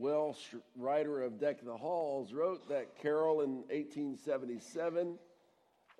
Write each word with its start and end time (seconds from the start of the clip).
Welsh 0.00 0.54
writer 0.76 1.22
of 1.22 1.38
Deck 1.38 1.62
the 1.62 1.76
Halls, 1.76 2.32
wrote 2.32 2.68
that 2.70 2.98
carol 3.02 3.42
in 3.42 3.56
1877. 3.68 5.18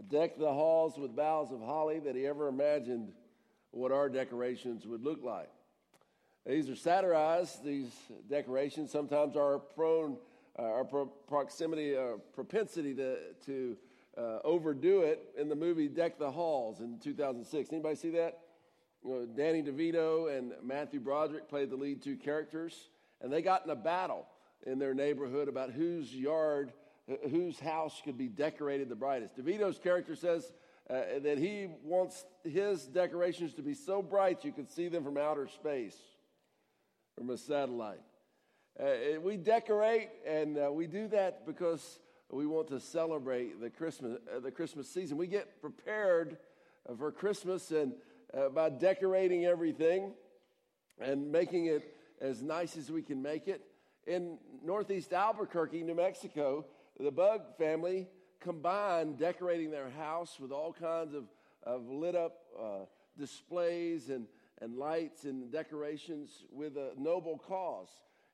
Deck 0.09 0.39
the 0.39 0.53
halls 0.53 0.97
with 0.97 1.15
boughs 1.15 1.53
of 1.53 1.61
holly 1.61 1.99
that 1.99 2.17
he 2.17 2.27
ever 2.27 2.49
imagined 2.49 3.13
what 3.73 3.93
our 3.93 4.09
decorations 4.09 4.87
would 4.87 5.05
look 5.05 5.23
like. 5.23 5.51
These 6.47 6.71
are 6.71 6.77
satirized, 6.77 7.63
these 7.63 7.93
decorations. 8.29 8.91
Sometimes 8.91 9.37
are 9.37 9.59
prone, 9.59 10.17
uh, 10.59 10.63
our 10.63 10.85
pro- 10.85 11.07
proximity, 11.07 11.95
or 11.95 12.15
uh, 12.15 12.17
propensity 12.33 12.95
to, 12.95 13.19
to 13.45 13.77
uh, 14.17 14.39
overdo 14.45 15.03
it 15.03 15.35
in 15.37 15.51
the 15.51 15.55
movie 15.55 15.89
Deck 15.89 16.19
the 16.19 16.31
Halls 16.31 16.81
in 16.81 16.99
2006. 16.99 17.71
Anybody 17.71 17.95
see 17.97 18.11
that? 18.11 18.39
You 19.05 19.11
know, 19.11 19.27
Danny 19.27 19.63
DeVito 19.63 20.37
and 20.37 20.53
Matthew 20.63 21.01
Broderick 21.01 21.49
played 21.49 21.69
the 21.71 21.77
lead 21.77 22.03
two 22.03 22.17
characters, 22.17 22.89
and 23.21 23.33
they 23.33 23.43
got 23.43 23.65
in 23.65 23.71
a 23.71 23.77
battle 23.77 24.27
in 24.67 24.79
their 24.79 24.95
neighborhood 24.95 25.49
about 25.49 25.71
whose 25.71 26.15
yard, 26.15 26.73
whose 27.31 27.59
house 27.59 28.01
could 28.05 28.19
be 28.19 28.29
decorated 28.29 28.89
the 28.89 28.95
brightest. 28.95 29.37
DeVito's 29.37 29.79
character 29.79 30.15
says 30.15 30.53
uh, 30.89 31.03
that 31.23 31.39
he 31.39 31.69
wants 31.85 32.25
his 32.45 32.87
decorations 32.87 33.55
to 33.55 33.63
be 33.63 33.75
so 33.75 34.03
bright 34.03 34.45
you 34.45 34.53
could 34.53 34.69
see 34.69 34.89
them 34.89 35.05
from 35.05 35.17
outer 35.17 35.47
space, 35.47 35.97
from 37.17 37.31
a 37.31 37.39
satellite. 37.39 38.01
Uh, 38.79 39.21
we 39.23 39.37
decorate, 39.37 40.09
and 40.27 40.59
uh, 40.59 40.71
we 40.73 40.87
do 40.87 41.07
that 41.09 41.47
because 41.47 42.01
we 42.31 42.47
want 42.47 42.69
to 42.69 42.81
celebrate 42.81 43.61
the 43.61 43.69
Christmas, 43.69 44.19
uh, 44.35 44.41
the 44.41 44.51
Christmas 44.51 44.89
season. 44.89 45.17
We 45.17 45.27
get 45.27 45.61
prepared 45.61 46.39
uh, 46.89 46.95
for 46.95 47.11
Christmas 47.13 47.71
and 47.73 47.93
uh, 48.33 48.49
by 48.49 48.71
decorating 48.71 49.45
everything 49.45 50.13
and 51.01 51.31
making 51.31 51.67
it 51.67 51.95
as 52.21 52.43
nice 52.43 52.77
as 52.77 52.91
we 52.91 53.03
can 53.03 53.23
make 53.23 53.49
it. 53.49 53.63
In 54.07 54.39
northeast 54.65 55.13
Albuquerque, 55.13 55.83
New 55.83 55.95
Mexico, 55.95 56.67
the 56.99 57.11
Bugg 57.11 57.43
family 57.59 58.09
combined 58.41 59.19
decorating 59.19 59.71
their 59.71 59.91
house 59.91 60.39
with 60.41 60.51
all 60.51 60.73
kinds 60.73 61.15
of, 61.15 61.25
of 61.63 61.87
lit 61.89 62.17
up 62.17 62.39
uh, 62.59 62.85
displays 63.19 64.09
and, 64.09 64.27
and 64.61 64.77
lights 64.77 65.25
and 65.25 65.53
decorations 65.53 66.45
with 66.51 66.77
a 66.77 66.93
noble 66.97 67.39
cause. 67.39 67.89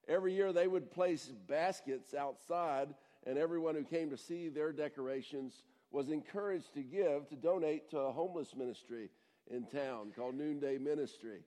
Every 0.08 0.34
year 0.34 0.52
they 0.52 0.68
would 0.68 0.90
place 0.90 1.32
baskets 1.48 2.14
outside 2.14 2.94
and 3.26 3.36
everyone 3.36 3.74
who 3.74 3.82
came 3.82 4.10
to 4.10 4.16
see 4.16 4.48
their 4.48 4.72
decorations 4.72 5.64
was 5.90 6.10
encouraged 6.10 6.74
to 6.74 6.82
give, 6.82 7.28
to 7.28 7.36
donate 7.36 7.90
to 7.90 7.98
a 7.98 8.12
homeless 8.12 8.54
ministry 8.56 9.10
in 9.50 9.66
town 9.66 10.12
called 10.14 10.36
Noonday 10.36 10.78
Ministry. 10.78 11.40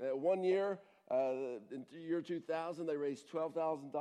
Uh, 0.00 0.16
one 0.16 0.44
year, 0.44 0.78
uh, 1.10 1.60
in 1.70 1.84
the 1.92 1.98
year 1.98 2.20
2000, 2.20 2.86
they 2.86 2.96
raised 2.96 3.30
$12,000. 3.30 3.92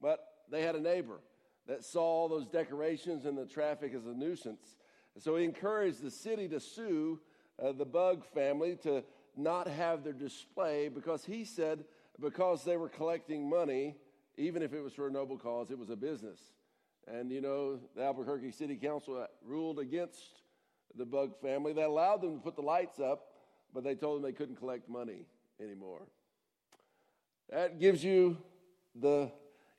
But 0.00 0.20
they 0.50 0.62
had 0.62 0.74
a 0.74 0.80
neighbor 0.80 1.20
that 1.66 1.84
saw 1.84 2.02
all 2.02 2.28
those 2.28 2.46
decorations 2.46 3.26
and 3.26 3.36
the 3.36 3.46
traffic 3.46 3.92
as 3.94 4.06
a 4.06 4.14
nuisance. 4.14 4.76
So 5.18 5.36
he 5.36 5.44
encouraged 5.44 6.02
the 6.02 6.10
city 6.10 6.48
to 6.48 6.60
sue 6.60 7.20
uh, 7.62 7.72
the 7.72 7.84
Bugg 7.84 8.24
family 8.24 8.76
to 8.82 9.04
not 9.36 9.68
have 9.68 10.02
their 10.02 10.12
display 10.12 10.88
because 10.88 11.24
he 11.24 11.44
said 11.44 11.84
because 12.20 12.64
they 12.64 12.76
were 12.76 12.88
collecting 12.88 13.48
money 13.48 13.96
even 14.40 14.62
if 14.62 14.72
it 14.72 14.80
was 14.80 14.94
for 14.94 15.08
a 15.08 15.10
noble 15.10 15.36
cause, 15.36 15.70
it 15.70 15.78
was 15.78 15.90
a 15.90 15.96
business. 15.96 16.40
And 17.06 17.30
you 17.30 17.40
know, 17.40 17.78
the 17.94 18.02
Albuquerque 18.02 18.52
City 18.52 18.76
Council 18.76 19.26
ruled 19.44 19.78
against 19.78 20.42
the 20.96 21.04
Bugg 21.04 21.32
family. 21.42 21.72
They 21.72 21.82
allowed 21.82 22.22
them 22.22 22.34
to 22.34 22.40
put 22.40 22.56
the 22.56 22.62
lights 22.62 22.98
up, 22.98 23.26
but 23.74 23.84
they 23.84 23.94
told 23.94 24.16
them 24.16 24.22
they 24.22 24.36
couldn't 24.36 24.56
collect 24.56 24.88
money 24.88 25.26
anymore. 25.62 26.02
That 27.50 27.78
gives 27.78 28.02
you 28.02 28.38
the 28.94 29.30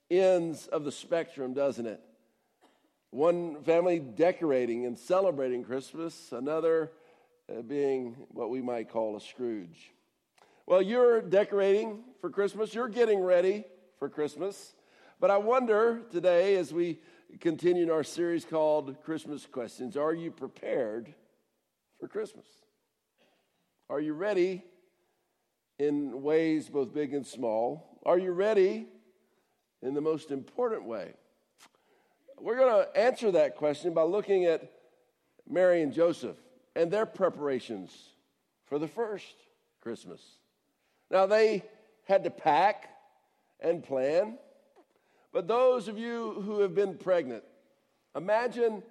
ends 0.10 0.68
of 0.68 0.84
the 0.84 0.92
spectrum, 0.92 1.54
doesn't 1.54 1.86
it? 1.86 2.02
One 3.12 3.64
family 3.64 4.00
decorating 4.00 4.86
and 4.86 4.98
celebrating 4.98 5.64
Christmas, 5.64 6.32
another 6.32 6.92
uh, 7.50 7.62
being 7.62 8.16
what 8.30 8.50
we 8.50 8.62
might 8.62 8.90
call 8.90 9.16
a 9.16 9.22
Scrooge. 9.22 9.92
Well, 10.66 10.82
you're 10.82 11.22
decorating 11.22 12.04
for 12.22 12.30
Christmas, 12.30 12.74
you're 12.74 12.88
getting 12.88 13.20
ready 13.20 13.66
for 14.00 14.08
Christmas. 14.08 14.74
But 15.20 15.32
I 15.32 15.38
wonder 15.38 16.02
today, 16.12 16.56
as 16.56 16.74
we 16.74 17.00
continue 17.40 17.84
in 17.84 17.92
our 17.92 18.04
series 18.04 18.46
called 18.46 19.02
Christmas 19.04 19.46
Questions, 19.46 19.98
are 19.98 20.14
you 20.14 20.32
prepared 20.32 21.14
for 22.00 22.08
Christmas? 22.08 22.48
Are 23.90 24.00
you 24.00 24.14
ready 24.14 24.64
in 25.82 26.22
ways 26.22 26.70
both 26.70 26.94
big 26.94 27.14
and 27.14 27.26
small? 27.26 28.00
Are 28.06 28.18
you 28.18 28.32
ready 28.32 28.88
in 29.82 29.94
the 29.94 30.02
most 30.02 30.32
important 30.32 30.86
way? 30.86 31.14
We're 32.40 32.58
going 32.58 32.86
to 32.86 32.98
answer 32.98 33.32
that 33.32 33.56
question 33.56 33.94
by 33.94 34.04
looking 34.04 34.46
at 34.46 34.72
Mary 35.50 35.82
and 35.82 35.94
Joseph 35.94 36.38
and 36.76 36.92
their 36.92 37.06
preparations 37.06 37.92
for 38.66 38.80
the 38.80 38.88
first 38.88 39.36
Christmas. 39.82 40.22
Now, 41.10 41.26
they 41.26 41.64
had 42.06 42.24
to 42.24 42.30
pack, 42.30 42.92
and 43.62 43.84
plan. 43.84 44.38
But 45.32 45.48
those 45.48 45.88
of 45.88 45.98
you 45.98 46.42
who 46.46 46.60
have 46.60 46.76
been 46.76 46.98
pregnant, 46.98 47.44
imagine 48.16 48.84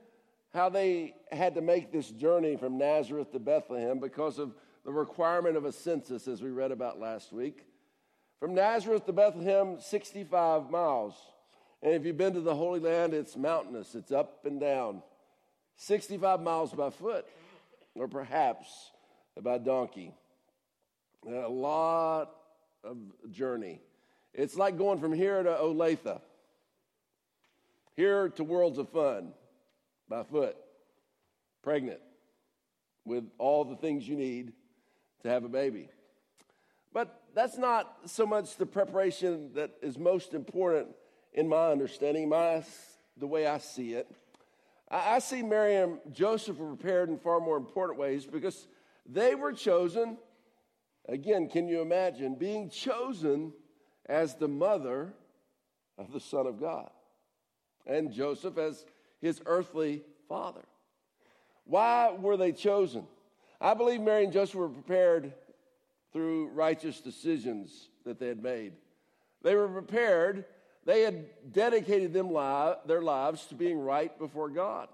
how 0.54 0.68
they 0.68 1.14
had 1.30 1.54
to 1.56 1.60
make 1.60 1.92
this 1.92 2.10
journey 2.10 2.56
from 2.56 2.78
Nazareth 2.78 3.32
to 3.32 3.38
Bethlehem 3.38 3.98
because 3.98 4.38
of 4.38 4.54
the 4.84 4.92
requirement 4.92 5.56
of 5.56 5.64
a 5.64 5.72
census, 5.72 6.26
as 6.26 6.42
we 6.42 6.50
read 6.50 6.72
about 6.72 6.98
last 6.98 7.32
week. 7.32 7.66
From 8.38 8.54
Nazareth 8.54 9.04
to 9.06 9.12
Bethlehem, 9.12 9.78
65 9.80 10.70
miles. 10.70 11.14
And 11.82 11.92
if 11.94 12.04
you've 12.04 12.16
been 12.16 12.34
to 12.34 12.40
the 12.40 12.54
Holy 12.54 12.80
Land, 12.80 13.14
it's 13.14 13.36
mountainous, 13.36 13.94
it's 13.94 14.12
up 14.12 14.44
and 14.44 14.58
down. 14.58 15.02
65 15.76 16.40
miles 16.40 16.72
by 16.72 16.90
foot, 16.90 17.26
or 17.94 18.08
perhaps 18.08 18.90
by 19.40 19.58
donkey. 19.58 20.14
A 21.26 21.48
lot 21.48 22.30
of 22.82 22.96
journey. 23.30 23.80
It's 24.32 24.56
like 24.56 24.78
going 24.78 25.00
from 25.00 25.12
here 25.12 25.42
to 25.42 25.50
Olathe, 25.50 26.20
here 27.96 28.28
to 28.30 28.44
Worlds 28.44 28.78
of 28.78 28.88
Fun 28.90 29.32
by 30.08 30.22
foot, 30.22 30.56
pregnant 31.62 32.00
with 33.04 33.24
all 33.38 33.64
the 33.64 33.76
things 33.76 34.08
you 34.08 34.16
need 34.16 34.52
to 35.22 35.28
have 35.28 35.44
a 35.44 35.48
baby. 35.48 35.88
But 36.92 37.22
that's 37.34 37.58
not 37.58 37.96
so 38.06 38.26
much 38.26 38.56
the 38.56 38.66
preparation 38.66 39.52
that 39.54 39.70
is 39.82 39.98
most 39.98 40.34
important 40.34 40.88
in 41.32 41.48
my 41.48 41.68
understanding, 41.70 42.28
my, 42.28 42.64
the 43.16 43.26
way 43.26 43.46
I 43.46 43.58
see 43.58 43.94
it. 43.94 44.10
I, 44.90 45.16
I 45.16 45.18
see 45.20 45.42
Mary 45.42 45.76
and 45.76 45.98
Joseph 46.12 46.56
were 46.56 46.74
prepared 46.74 47.08
in 47.08 47.18
far 47.18 47.40
more 47.40 47.56
important 47.56 47.98
ways 47.98 48.26
because 48.26 48.66
they 49.06 49.34
were 49.34 49.52
chosen. 49.52 50.18
Again, 51.08 51.48
can 51.48 51.68
you 51.68 51.80
imagine 51.80 52.34
being 52.34 52.68
chosen 52.68 53.52
as 54.06 54.34
the 54.34 54.48
mother 54.48 55.14
of 55.96 56.12
the 56.12 56.20
Son 56.20 56.46
of 56.46 56.58
God, 56.58 56.90
and 57.86 58.10
Joseph 58.12 58.58
as 58.58 58.84
his 59.20 59.40
earthly 59.46 60.02
father. 60.28 60.64
Why 61.64 62.10
were 62.10 62.36
they 62.36 62.52
chosen? 62.52 63.06
I 63.60 63.74
believe 63.74 64.00
Mary 64.00 64.24
and 64.24 64.32
Joseph 64.32 64.54
were 64.54 64.68
prepared 64.68 65.32
through 66.12 66.48
righteous 66.48 67.00
decisions 67.00 67.88
that 68.04 68.18
they 68.18 68.28
had 68.28 68.42
made. 68.42 68.72
They 69.42 69.54
were 69.54 69.68
prepared, 69.68 70.44
they 70.84 71.02
had 71.02 71.52
dedicated 71.52 72.12
them 72.12 72.32
li- 72.32 72.74
their 72.86 73.02
lives 73.02 73.46
to 73.46 73.54
being 73.54 73.78
right 73.78 74.16
before 74.18 74.48
God. 74.48 74.88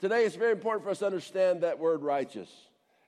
Today, 0.00 0.24
it's 0.24 0.36
very 0.36 0.52
important 0.52 0.84
for 0.84 0.90
us 0.90 0.98
to 0.98 1.06
understand 1.06 1.62
that 1.62 1.78
word 1.78 2.02
righteous. 2.02 2.50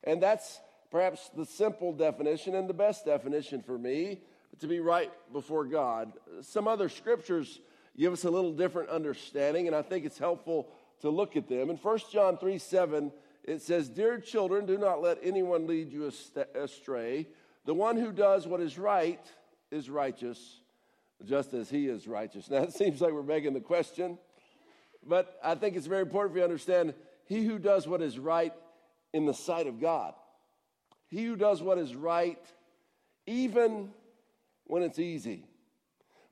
And 0.05 0.23
that's 0.23 0.61
perhaps 0.91 1.29
the 1.37 1.45
simple 1.45 1.93
definition 1.93 2.55
and 2.55 2.69
the 2.69 2.75
best 2.75 3.05
definition 3.05 3.63
for 3.63 3.77
me 3.77 4.21
to 4.61 4.67
be 4.67 4.81
right 4.81 5.11
before 5.33 5.65
God. 5.65 6.13
Some 6.41 6.67
other 6.67 6.89
scriptures 6.89 7.61
give 7.99 8.13
us 8.13 8.25
a 8.25 8.31
little 8.31 8.53
different 8.53 8.89
understanding, 8.89 9.67
and 9.67 9.77
I 9.77 9.83
think 9.83 10.07
it's 10.07 10.19
helpful 10.19 10.69
to 11.01 11.11
look 11.11 11.37
at 11.37 11.49
them. 11.49 11.71
In 11.71 11.77
1 11.77 11.99
John 12.13 12.39
3 12.39 12.59
7, 12.59 13.13
it 13.47 13.63
says, 13.63 13.89
Dear 13.89 14.19
children, 14.19 14.67
do 14.67 14.77
not 14.77 15.01
let 15.01 15.19
anyone 15.23 15.67
lead 15.67 15.93
you 15.93 16.13
astray. 16.55 17.29
The 17.65 17.75
one 17.75 17.97
who 17.97 18.13
does 18.13 18.47
what 18.47 18.61
is 18.61 18.79
right 18.79 19.25
is 19.71 19.89
righteous, 19.89 20.61
just 21.25 21.55
as 21.55 21.71
he 21.71 21.87
is 21.87 22.07
righteous. 22.07 22.49
Now, 22.51 22.63
it 22.63 22.73
seems 22.73 23.01
like 23.01 23.13
we're 23.13 23.23
begging 23.23 23.55
the 23.55 23.61
question, 23.61 24.19
but 25.07 25.39
I 25.43 25.55
think 25.55 25.77
it's 25.77 25.87
very 25.87 26.03
important 26.03 26.33
for 26.33 26.39
you 26.39 26.43
to 26.43 26.49
understand 26.51 26.95
he 27.27 27.45
who 27.45 27.59
does 27.59 27.87
what 27.87 28.03
is 28.03 28.19
right 28.19 28.53
in 29.13 29.27
the 29.27 29.35
sight 29.35 29.67
of 29.67 29.81
God, 29.81 30.15
he 31.09 31.25
who 31.25 31.37
does 31.37 31.63
what 31.63 31.79
is 31.79 31.95
right, 31.95 32.45
even 33.27 33.91
when 34.65 34.83
it's 34.83 34.99
easy. 34.99 35.45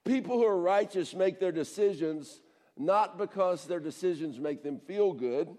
People 0.05 0.39
who 0.39 0.45
are 0.45 0.61
righteous 0.61 1.15
make 1.15 1.41
their 1.41 1.53
decisions 1.53 2.41
not 2.77 3.17
because 3.17 3.67
their 3.67 3.81
decisions 3.81 4.39
make 4.39 4.63
them 4.63 4.81
feel 4.81 5.13
good. 5.13 5.57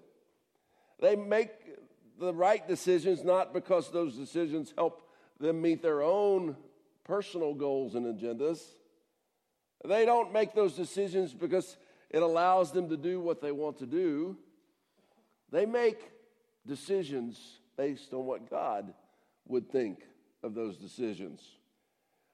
They 1.00 1.16
make 1.16 1.52
the 2.20 2.34
right 2.34 2.66
decisions 2.68 3.24
not 3.24 3.54
because 3.54 3.92
those 3.92 4.16
decisions 4.16 4.74
help 4.78 5.10
them 5.40 5.62
meet 5.62 5.82
their 5.82 6.02
own 6.02 6.56
personal 7.04 7.54
goals 7.54 7.96
and 7.96 8.06
agendas. 8.06 8.62
They 9.84 10.06
don't 10.06 10.34
make 10.34 10.54
those 10.56 10.74
decisions 10.74 11.34
because 11.34 11.78
it 12.10 12.22
allows 12.22 12.72
them 12.72 12.90
to 12.90 12.98
do 12.98 13.20
what 13.20 13.42
they 13.42 13.52
want 13.52 13.78
to 13.80 13.86
do. 13.86 14.38
They 15.52 15.66
make 15.66 16.00
decisions 16.66 17.60
based 17.78 18.14
on 18.14 18.26
what 18.26 18.50
God 18.50 18.94
would 19.48 19.70
think 19.70 20.00
of 20.42 20.56
those 20.56 20.78
decisions. 20.78 21.42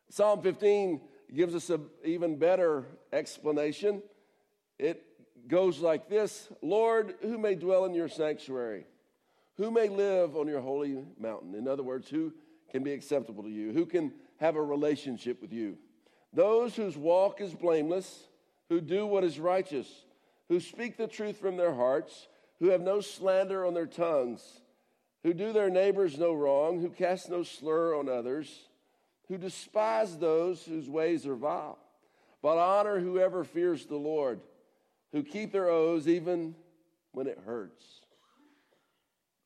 Psalm 0.10 0.42
15 0.42 1.02
gives 1.34 1.56
us 1.56 1.70
an 1.70 1.86
even 2.04 2.38
better 2.38 2.86
explanation. 3.12 4.02
It 4.78 5.04
goes 5.52 5.80
like 5.80 6.10
this 6.10 6.48
Lord, 6.64 7.16
who 7.22 7.38
may 7.38 7.54
dwell 7.54 7.86
in 7.86 7.94
your 7.94 8.10
sanctuary? 8.10 8.86
Who 9.58 9.70
may 9.70 9.90
live 9.90 10.36
on 10.36 10.48
your 10.48 10.62
holy 10.62 11.04
mountain? 11.20 11.54
In 11.54 11.68
other 11.68 11.84
words, 11.84 12.10
who 12.10 12.34
can 12.72 12.84
be 12.84 12.94
acceptable 12.94 13.44
to 13.44 13.50
you? 13.50 13.74
Who 13.74 13.86
can 13.86 14.14
have 14.40 14.56
a 14.56 14.64
relationship 14.64 15.42
with 15.42 15.52
you? 15.52 15.78
Those 16.34 16.76
whose 16.76 16.98
walk 16.98 17.42
is 17.42 17.54
blameless, 17.54 18.28
who 18.70 18.80
do 18.80 19.06
what 19.06 19.26
is 19.26 19.40
righteous, 19.40 19.88
who 20.48 20.62
speak 20.62 20.98
the 20.98 21.08
truth 21.08 21.38
from 21.38 21.58
their 21.58 21.76
hearts, 21.76 22.28
who 22.60 22.70
have 22.70 22.82
no 22.82 23.02
slander 23.02 23.66
on 23.66 23.74
their 23.74 23.86
tongues, 23.86 24.62
who 25.24 25.34
do 25.34 25.52
their 25.52 25.70
neighbors 25.70 26.18
no 26.18 26.34
wrong, 26.34 26.80
who 26.80 26.90
cast 26.90 27.30
no 27.30 27.44
slur 27.44 27.94
on 27.94 28.08
others, 28.08 28.70
who 29.28 29.38
despise 29.38 30.18
those 30.18 30.64
whose 30.64 30.90
ways 30.90 31.28
are 31.28 31.36
vile, 31.36 31.78
but 32.42 32.58
honor 32.58 33.00
whoever 33.00 33.44
fears 33.44 33.86
the 33.86 33.98
Lord, 33.98 34.40
who 35.12 35.24
keep 35.24 35.52
their 35.52 35.70
oaths 35.70 36.08
even 36.08 36.56
when 37.12 37.28
it 37.28 37.40
hurts, 37.46 37.84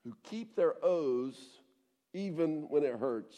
who 0.03 0.13
keep 0.23 0.55
their 0.55 0.75
oaths 0.83 1.39
even 2.13 2.67
when 2.69 2.83
it 2.83 2.95
hurts, 2.95 3.35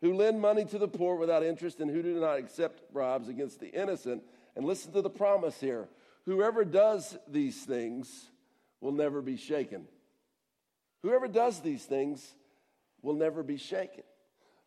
who 0.00 0.14
lend 0.14 0.40
money 0.40 0.64
to 0.64 0.78
the 0.78 0.88
poor 0.88 1.16
without 1.16 1.44
interest, 1.44 1.80
and 1.80 1.90
who 1.90 2.02
do 2.02 2.18
not 2.18 2.38
accept 2.38 2.92
bribes 2.92 3.28
against 3.28 3.60
the 3.60 3.68
innocent. 3.68 4.22
And 4.56 4.64
listen 4.64 4.92
to 4.92 5.02
the 5.02 5.10
promise 5.10 5.60
here 5.60 5.88
whoever 6.26 6.64
does 6.64 7.16
these 7.28 7.62
things 7.64 8.30
will 8.80 8.92
never 8.92 9.22
be 9.22 9.36
shaken. 9.36 9.86
Whoever 11.02 11.28
does 11.28 11.60
these 11.60 11.84
things 11.84 12.34
will 13.02 13.14
never 13.14 13.42
be 13.42 13.56
shaken. 13.56 14.02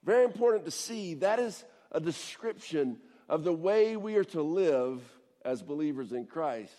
Very 0.03 0.23
important 0.25 0.65
to 0.65 0.71
see 0.71 1.15
that 1.15 1.39
is 1.39 1.63
a 1.91 1.99
description 1.99 2.97
of 3.29 3.43
the 3.43 3.53
way 3.53 3.95
we 3.95 4.15
are 4.15 4.23
to 4.25 4.41
live 4.41 5.01
as 5.45 5.61
believers 5.61 6.11
in 6.11 6.25
Christ. 6.25 6.73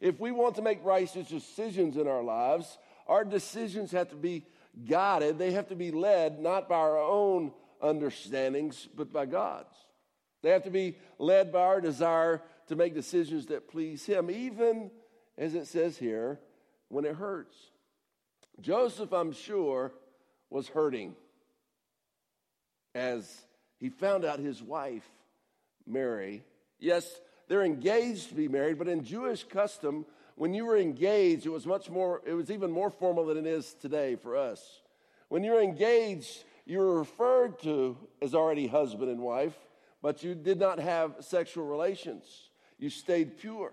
If 0.00 0.20
we 0.20 0.30
want 0.30 0.56
to 0.56 0.62
make 0.62 0.84
righteous 0.84 1.28
decisions 1.28 1.96
in 1.96 2.06
our 2.06 2.22
lives, 2.22 2.78
our 3.06 3.24
decisions 3.24 3.90
have 3.92 4.10
to 4.10 4.16
be 4.16 4.46
guided, 4.86 5.38
they 5.38 5.52
have 5.52 5.68
to 5.68 5.76
be 5.76 5.90
led 5.90 6.40
not 6.40 6.68
by 6.68 6.76
our 6.76 6.98
own 6.98 7.52
understandings, 7.82 8.88
but 8.94 9.12
by 9.12 9.26
God's. 9.26 9.74
They 10.42 10.50
have 10.50 10.64
to 10.64 10.70
be 10.70 10.96
led 11.18 11.52
by 11.52 11.62
our 11.62 11.80
desire 11.80 12.42
to 12.68 12.76
make 12.76 12.94
decisions 12.94 13.46
that 13.46 13.68
please 13.68 14.04
Him, 14.04 14.30
even 14.30 14.90
as 15.36 15.54
it 15.54 15.66
says 15.66 15.96
here, 15.96 16.38
when 16.88 17.04
it 17.04 17.16
hurts. 17.16 17.56
Joseph, 18.60 19.12
I'm 19.12 19.32
sure, 19.32 19.92
was 20.50 20.68
hurting 20.68 21.14
as 22.94 23.44
he 23.78 23.88
found 23.90 24.24
out 24.24 24.38
his 24.38 24.62
wife, 24.62 25.08
Mary, 25.86 26.42
yes, 26.78 27.20
they're 27.48 27.64
engaged 27.64 28.28
to 28.28 28.34
be 28.34 28.48
married, 28.48 28.78
but 28.78 28.88
in 28.88 29.02
Jewish 29.04 29.44
custom, 29.44 30.04
when 30.36 30.54
you 30.54 30.66
were 30.66 30.76
engaged, 30.76 31.46
it 31.46 31.50
was 31.50 31.66
much 31.66 31.90
more, 31.90 32.22
it 32.24 32.34
was 32.34 32.50
even 32.50 32.70
more 32.70 32.90
formal 32.90 33.26
than 33.26 33.38
it 33.38 33.46
is 33.46 33.74
today 33.74 34.14
for 34.14 34.36
us. 34.36 34.80
When 35.28 35.42
you 35.42 35.52
were 35.52 35.60
engaged, 35.60 36.44
you 36.64 36.78
were 36.78 36.98
referred 36.98 37.58
to 37.62 37.96
as 38.22 38.34
already 38.34 38.66
husband 38.66 39.10
and 39.10 39.20
wife, 39.20 39.56
but 40.02 40.22
you 40.22 40.34
did 40.34 40.60
not 40.60 40.78
have 40.78 41.16
sexual 41.20 41.66
relations. 41.66 42.24
You 42.78 42.90
stayed 42.90 43.38
pure. 43.38 43.72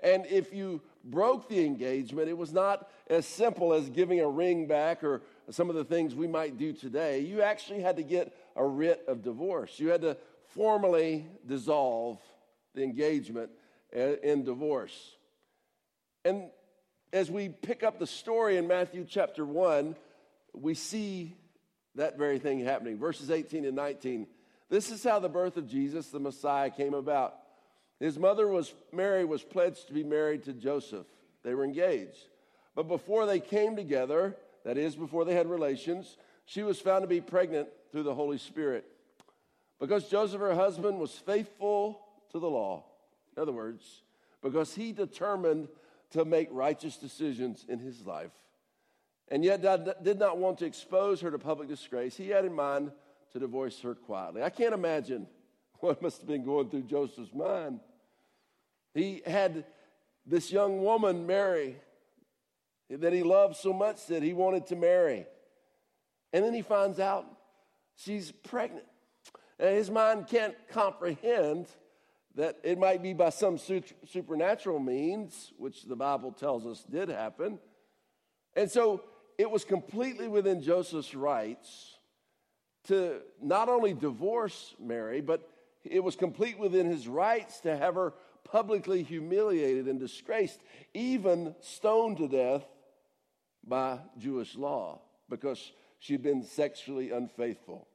And 0.00 0.26
if 0.26 0.52
you 0.52 0.82
broke 1.04 1.48
the 1.48 1.64
engagement, 1.64 2.28
it 2.28 2.36
was 2.36 2.52
not 2.52 2.90
as 3.08 3.24
simple 3.24 3.72
as 3.72 3.88
giving 3.88 4.20
a 4.20 4.28
ring 4.28 4.66
back 4.66 5.02
or 5.02 5.22
some 5.50 5.70
of 5.70 5.76
the 5.76 5.84
things 5.84 6.14
we 6.14 6.26
might 6.26 6.58
do 6.58 6.72
today. 6.72 7.20
You 7.20 7.40
actually 7.40 7.80
had 7.80 7.96
to 7.96 8.02
get 8.02 8.36
a 8.56 8.66
writ 8.66 9.02
of 9.08 9.22
divorce. 9.22 9.78
You 9.78 9.88
had 9.88 10.02
to 10.02 10.16
formally 10.54 11.26
dissolve 11.46 12.18
the 12.76 12.84
engagement 12.84 13.50
uh, 13.96 14.16
in 14.22 14.44
divorce. 14.44 15.16
And 16.24 16.50
as 17.12 17.30
we 17.30 17.48
pick 17.48 17.82
up 17.82 17.98
the 17.98 18.06
story 18.06 18.56
in 18.56 18.68
Matthew 18.68 19.04
chapter 19.08 19.44
1, 19.44 19.96
we 20.54 20.74
see 20.74 21.34
that 21.96 22.18
very 22.18 22.38
thing 22.38 22.60
happening. 22.60 22.98
Verses 22.98 23.30
18 23.30 23.64
and 23.64 23.74
19. 23.74 24.26
This 24.68 24.90
is 24.90 25.02
how 25.02 25.18
the 25.18 25.28
birth 25.28 25.56
of 25.56 25.66
Jesus, 25.66 26.08
the 26.08 26.20
Messiah, 26.20 26.70
came 26.70 26.94
about. 26.94 27.34
His 27.98 28.18
mother 28.18 28.46
was 28.46 28.74
Mary 28.92 29.24
was 29.24 29.42
pledged 29.42 29.86
to 29.86 29.94
be 29.94 30.04
married 30.04 30.44
to 30.44 30.52
Joseph. 30.52 31.06
They 31.42 31.54
were 31.54 31.64
engaged. 31.64 32.28
But 32.74 32.88
before 32.88 33.24
they 33.24 33.40
came 33.40 33.74
together, 33.74 34.36
that 34.64 34.76
is, 34.76 34.96
before 34.96 35.24
they 35.24 35.34
had 35.34 35.48
relations, 35.48 36.18
she 36.44 36.62
was 36.62 36.78
found 36.78 37.04
to 37.04 37.08
be 37.08 37.22
pregnant 37.22 37.68
through 37.90 38.02
the 38.02 38.14
Holy 38.14 38.36
Spirit. 38.36 38.84
Because 39.80 40.10
Joseph, 40.10 40.40
her 40.40 40.54
husband, 40.54 40.98
was 40.98 41.12
faithful 41.12 42.05
to 42.32 42.38
the 42.38 42.48
law. 42.48 42.84
In 43.36 43.42
other 43.42 43.52
words, 43.52 44.02
because 44.42 44.74
he 44.74 44.92
determined 44.92 45.68
to 46.10 46.24
make 46.24 46.48
righteous 46.50 46.96
decisions 46.96 47.64
in 47.68 47.78
his 47.78 48.06
life 48.06 48.32
and 49.28 49.44
yet 49.44 49.62
did 50.02 50.18
not 50.18 50.38
want 50.38 50.58
to 50.58 50.66
expose 50.66 51.20
her 51.20 51.30
to 51.30 51.38
public 51.38 51.68
disgrace, 51.68 52.16
he 52.16 52.28
had 52.28 52.44
in 52.44 52.52
mind 52.52 52.92
to 53.32 53.38
divorce 53.38 53.80
her 53.80 53.94
quietly. 53.94 54.42
I 54.42 54.50
can't 54.50 54.74
imagine 54.74 55.26
what 55.80 56.00
must 56.00 56.18
have 56.18 56.28
been 56.28 56.44
going 56.44 56.70
through 56.70 56.82
Joseph's 56.82 57.34
mind. 57.34 57.80
He 58.94 59.22
had 59.26 59.64
this 60.24 60.50
young 60.50 60.82
woman, 60.82 61.26
Mary, 61.26 61.76
that 62.88 63.12
he 63.12 63.22
loved 63.22 63.56
so 63.56 63.72
much 63.72 64.06
that 64.06 64.22
he 64.22 64.32
wanted 64.32 64.68
to 64.68 64.76
marry. 64.76 65.26
And 66.32 66.44
then 66.44 66.54
he 66.54 66.62
finds 66.62 66.98
out 66.98 67.26
she's 67.96 68.30
pregnant. 68.30 68.86
And 69.58 69.74
his 69.74 69.90
mind 69.90 70.28
can't 70.28 70.54
comprehend 70.70 71.66
that 72.36 72.58
it 72.62 72.78
might 72.78 73.02
be 73.02 73.14
by 73.14 73.30
some 73.30 73.58
supernatural 73.58 74.78
means, 74.78 75.52
which 75.56 75.84
the 75.84 75.96
Bible 75.96 76.32
tells 76.32 76.66
us 76.66 76.84
did 76.84 77.08
happen. 77.08 77.58
And 78.54 78.70
so 78.70 79.02
it 79.38 79.50
was 79.50 79.64
completely 79.64 80.28
within 80.28 80.62
Joseph's 80.62 81.14
rights 81.14 81.98
to 82.84 83.20
not 83.42 83.68
only 83.68 83.94
divorce 83.94 84.74
Mary, 84.78 85.20
but 85.20 85.48
it 85.82 86.04
was 86.04 86.14
complete 86.14 86.58
within 86.58 86.86
his 86.86 87.08
rights 87.08 87.60
to 87.60 87.76
have 87.76 87.94
her 87.94 88.12
publicly 88.44 89.02
humiliated 89.02 89.86
and 89.88 89.98
disgraced, 89.98 90.60
even 90.94 91.54
stoned 91.60 92.18
to 92.18 92.28
death 92.28 92.64
by 93.66 93.98
Jewish 94.18 94.56
law 94.56 95.00
because 95.28 95.72
she'd 95.98 96.22
been 96.22 96.42
sexually 96.44 97.10
unfaithful. 97.10 97.88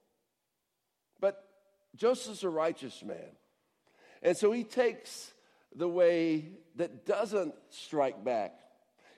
But 1.20 1.44
Joseph's 1.96 2.44
a 2.44 2.50
righteous 2.50 3.04
man. 3.04 3.38
And 4.22 4.38
so 4.38 4.52
he 4.52 4.64
takes 4.64 5.32
the 5.76 5.88
way 5.88 6.50
that 6.76 7.06
doesn't 7.06 7.54
strike 7.70 8.24
back. 8.24 8.60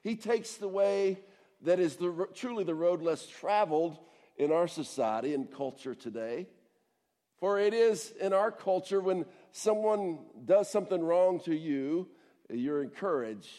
He 0.04 0.16
takes 0.16 0.56
the 0.56 0.68
way 0.68 1.20
that 1.62 1.80
is 1.80 1.96
the, 1.96 2.28
truly 2.34 2.64
the 2.64 2.76
road 2.76 3.02
less 3.02 3.26
traveled 3.28 3.98
in 4.38 4.52
our 4.52 4.68
society 4.68 5.34
and 5.34 5.52
culture 5.52 5.96
today. 5.96 6.48
For 7.40 7.60
it 7.60 7.74
is 7.74 8.14
in 8.22 8.34
our 8.34 8.52
culture 8.52 9.02
when 9.02 9.26
someone 9.52 10.20
does 10.46 10.70
something 10.72 11.02
wrong 11.04 11.40
to 11.42 11.56
you, 11.56 12.08
you're 12.50 12.82
encouraged 12.82 13.50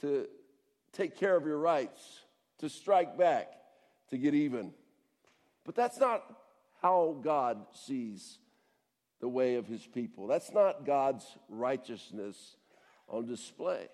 to 0.00 0.26
take 0.92 1.16
care 1.16 1.36
of 1.36 1.44
your 1.44 1.58
rights, 1.58 2.02
to 2.58 2.68
strike 2.68 3.18
back, 3.18 3.52
to 4.10 4.18
get 4.18 4.34
even. 4.34 4.72
But 5.64 5.74
that's 5.74 5.98
not 5.98 6.22
how 6.80 7.18
God 7.22 7.66
sees 7.72 8.38
the 9.20 9.28
way 9.28 9.54
of 9.56 9.66
his 9.66 9.86
people. 9.86 10.26
That's 10.26 10.52
not 10.52 10.84
God's 10.84 11.24
righteousness 11.48 12.56
on 13.08 13.26
display. 13.26 13.88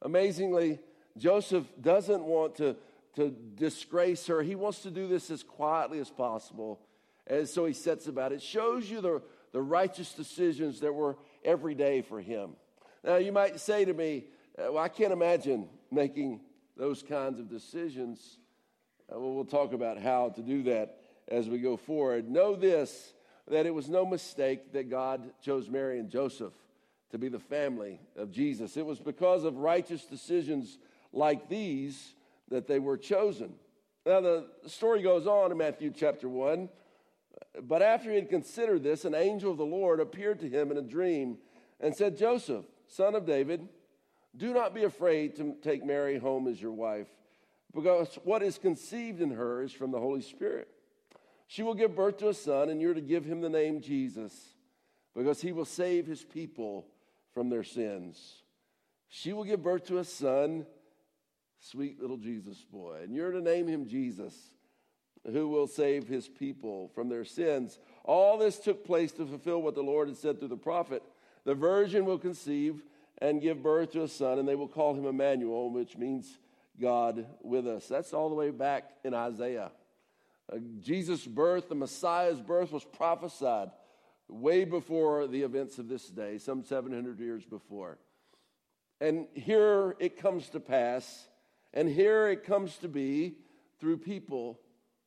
Amazingly, 0.00 0.78
Joseph 1.18 1.66
doesn't 1.80 2.22
want 2.22 2.56
to, 2.56 2.76
to 3.16 3.34
disgrace 3.54 4.26
her. 4.26 4.42
He 4.42 4.54
wants 4.54 4.80
to 4.80 4.90
do 4.90 5.06
this 5.06 5.30
as 5.30 5.42
quietly 5.42 5.98
as 5.98 6.10
possible. 6.10 6.80
And 7.26 7.48
so 7.48 7.66
he 7.66 7.72
sets 7.72 8.06
about 8.06 8.32
it. 8.32 8.42
shows 8.42 8.90
you 8.90 9.00
the, 9.00 9.22
the 9.52 9.62
righteous 9.62 10.12
decisions 10.12 10.80
that 10.80 10.92
were 10.92 11.16
every 11.44 11.74
day 11.74 12.02
for 12.02 12.20
him. 12.20 12.52
Now, 13.04 13.16
you 13.16 13.32
might 13.32 13.60
say 13.60 13.84
to 13.84 13.92
me, 13.92 14.24
uh, 14.58 14.72
well, 14.72 14.82
I 14.82 14.88
can't 14.88 15.12
imagine 15.12 15.68
making 15.90 16.40
those 16.76 17.02
kinds 17.02 17.38
of 17.38 17.48
decisions. 17.48 18.38
Uh, 19.10 19.18
well, 19.18 19.34
we'll 19.34 19.44
talk 19.44 19.72
about 19.72 19.98
how 19.98 20.30
to 20.30 20.42
do 20.42 20.62
that 20.64 20.98
as 21.28 21.48
we 21.48 21.58
go 21.58 21.76
forward. 21.76 22.30
Know 22.30 22.56
this 22.56 23.12
that 23.48 23.66
it 23.66 23.74
was 23.74 23.88
no 23.88 24.06
mistake 24.06 24.72
that 24.72 24.90
God 24.90 25.30
chose 25.42 25.68
Mary 25.68 25.98
and 25.98 26.10
Joseph 26.10 26.52
to 27.10 27.18
be 27.18 27.28
the 27.28 27.38
family 27.38 28.00
of 28.16 28.30
Jesus. 28.30 28.76
It 28.76 28.86
was 28.86 28.98
because 28.98 29.44
of 29.44 29.56
righteous 29.56 30.04
decisions 30.04 30.78
like 31.12 31.48
these 31.48 32.14
that 32.48 32.66
they 32.66 32.78
were 32.78 32.96
chosen. 32.96 33.54
Now, 34.06 34.20
the 34.20 34.46
story 34.66 35.02
goes 35.02 35.26
on 35.26 35.52
in 35.52 35.58
Matthew 35.58 35.92
chapter 35.94 36.28
1. 36.28 36.68
But 37.62 37.82
after 37.82 38.10
he 38.10 38.16
had 38.16 38.28
considered 38.28 38.82
this, 38.82 39.04
an 39.04 39.14
angel 39.14 39.50
of 39.50 39.58
the 39.58 39.64
Lord 39.64 40.00
appeared 40.00 40.40
to 40.40 40.48
him 40.48 40.70
in 40.70 40.76
a 40.76 40.82
dream 40.82 41.38
and 41.80 41.94
said, 41.94 42.16
Joseph, 42.16 42.64
son 42.86 43.14
of 43.14 43.26
David, 43.26 43.68
do 44.36 44.54
not 44.54 44.74
be 44.74 44.84
afraid 44.84 45.36
to 45.36 45.54
take 45.62 45.84
Mary 45.84 46.18
home 46.18 46.46
as 46.46 46.60
your 46.60 46.72
wife, 46.72 47.08
because 47.74 48.18
what 48.24 48.42
is 48.42 48.58
conceived 48.58 49.20
in 49.20 49.32
her 49.32 49.62
is 49.62 49.72
from 49.72 49.90
the 49.90 49.98
Holy 49.98 50.22
Spirit. 50.22 50.68
She 51.52 51.62
will 51.62 51.74
give 51.74 51.94
birth 51.94 52.16
to 52.20 52.30
a 52.30 52.34
son, 52.34 52.70
and 52.70 52.80
you're 52.80 52.94
to 52.94 53.02
give 53.02 53.26
him 53.26 53.42
the 53.42 53.50
name 53.50 53.82
Jesus, 53.82 54.32
because 55.14 55.42
he 55.42 55.52
will 55.52 55.66
save 55.66 56.06
his 56.06 56.24
people 56.24 56.86
from 57.34 57.50
their 57.50 57.62
sins. 57.62 58.36
She 59.10 59.34
will 59.34 59.44
give 59.44 59.62
birth 59.62 59.84
to 59.88 59.98
a 59.98 60.04
son, 60.04 60.64
sweet 61.60 62.00
little 62.00 62.16
Jesus 62.16 62.64
boy, 62.72 63.00
and 63.02 63.14
you're 63.14 63.32
to 63.32 63.42
name 63.42 63.68
him 63.68 63.86
Jesus 63.86 64.34
who 65.30 65.46
will 65.46 65.66
save 65.66 66.08
his 66.08 66.26
people 66.26 66.90
from 66.94 67.10
their 67.10 67.26
sins. 67.26 67.78
All 68.02 68.38
this 68.38 68.58
took 68.58 68.86
place 68.86 69.12
to 69.12 69.26
fulfill 69.26 69.60
what 69.60 69.74
the 69.74 69.82
Lord 69.82 70.08
had 70.08 70.16
said 70.16 70.38
through 70.38 70.48
the 70.48 70.56
prophet. 70.56 71.02
The 71.44 71.54
virgin 71.54 72.06
will 72.06 72.18
conceive 72.18 72.82
and 73.18 73.42
give 73.42 73.62
birth 73.62 73.92
to 73.92 74.04
a 74.04 74.08
son, 74.08 74.38
and 74.38 74.48
they 74.48 74.54
will 74.54 74.68
call 74.68 74.94
him 74.94 75.04
Emmanuel, 75.04 75.70
which 75.70 75.98
means 75.98 76.38
God 76.80 77.26
with 77.42 77.66
us. 77.66 77.88
That's 77.88 78.14
all 78.14 78.30
the 78.30 78.34
way 78.34 78.48
back 78.48 78.90
in 79.04 79.12
Isaiah. 79.12 79.70
Uh, 80.50 80.58
Jesus' 80.80 81.26
birth, 81.26 81.68
the 81.68 81.74
Messiah's 81.74 82.40
birth, 82.40 82.72
was 82.72 82.84
prophesied 82.84 83.70
way 84.28 84.64
before 84.64 85.26
the 85.26 85.42
events 85.42 85.78
of 85.78 85.88
this 85.88 86.08
day, 86.08 86.38
some 86.38 86.64
700 86.64 87.20
years 87.20 87.44
before. 87.44 87.98
And 89.00 89.26
here 89.34 89.96
it 89.98 90.16
comes 90.16 90.48
to 90.50 90.60
pass, 90.60 91.28
and 91.74 91.88
here 91.88 92.28
it 92.28 92.44
comes 92.44 92.76
to 92.78 92.88
be 92.88 93.34
through 93.80 93.98
people 93.98 94.60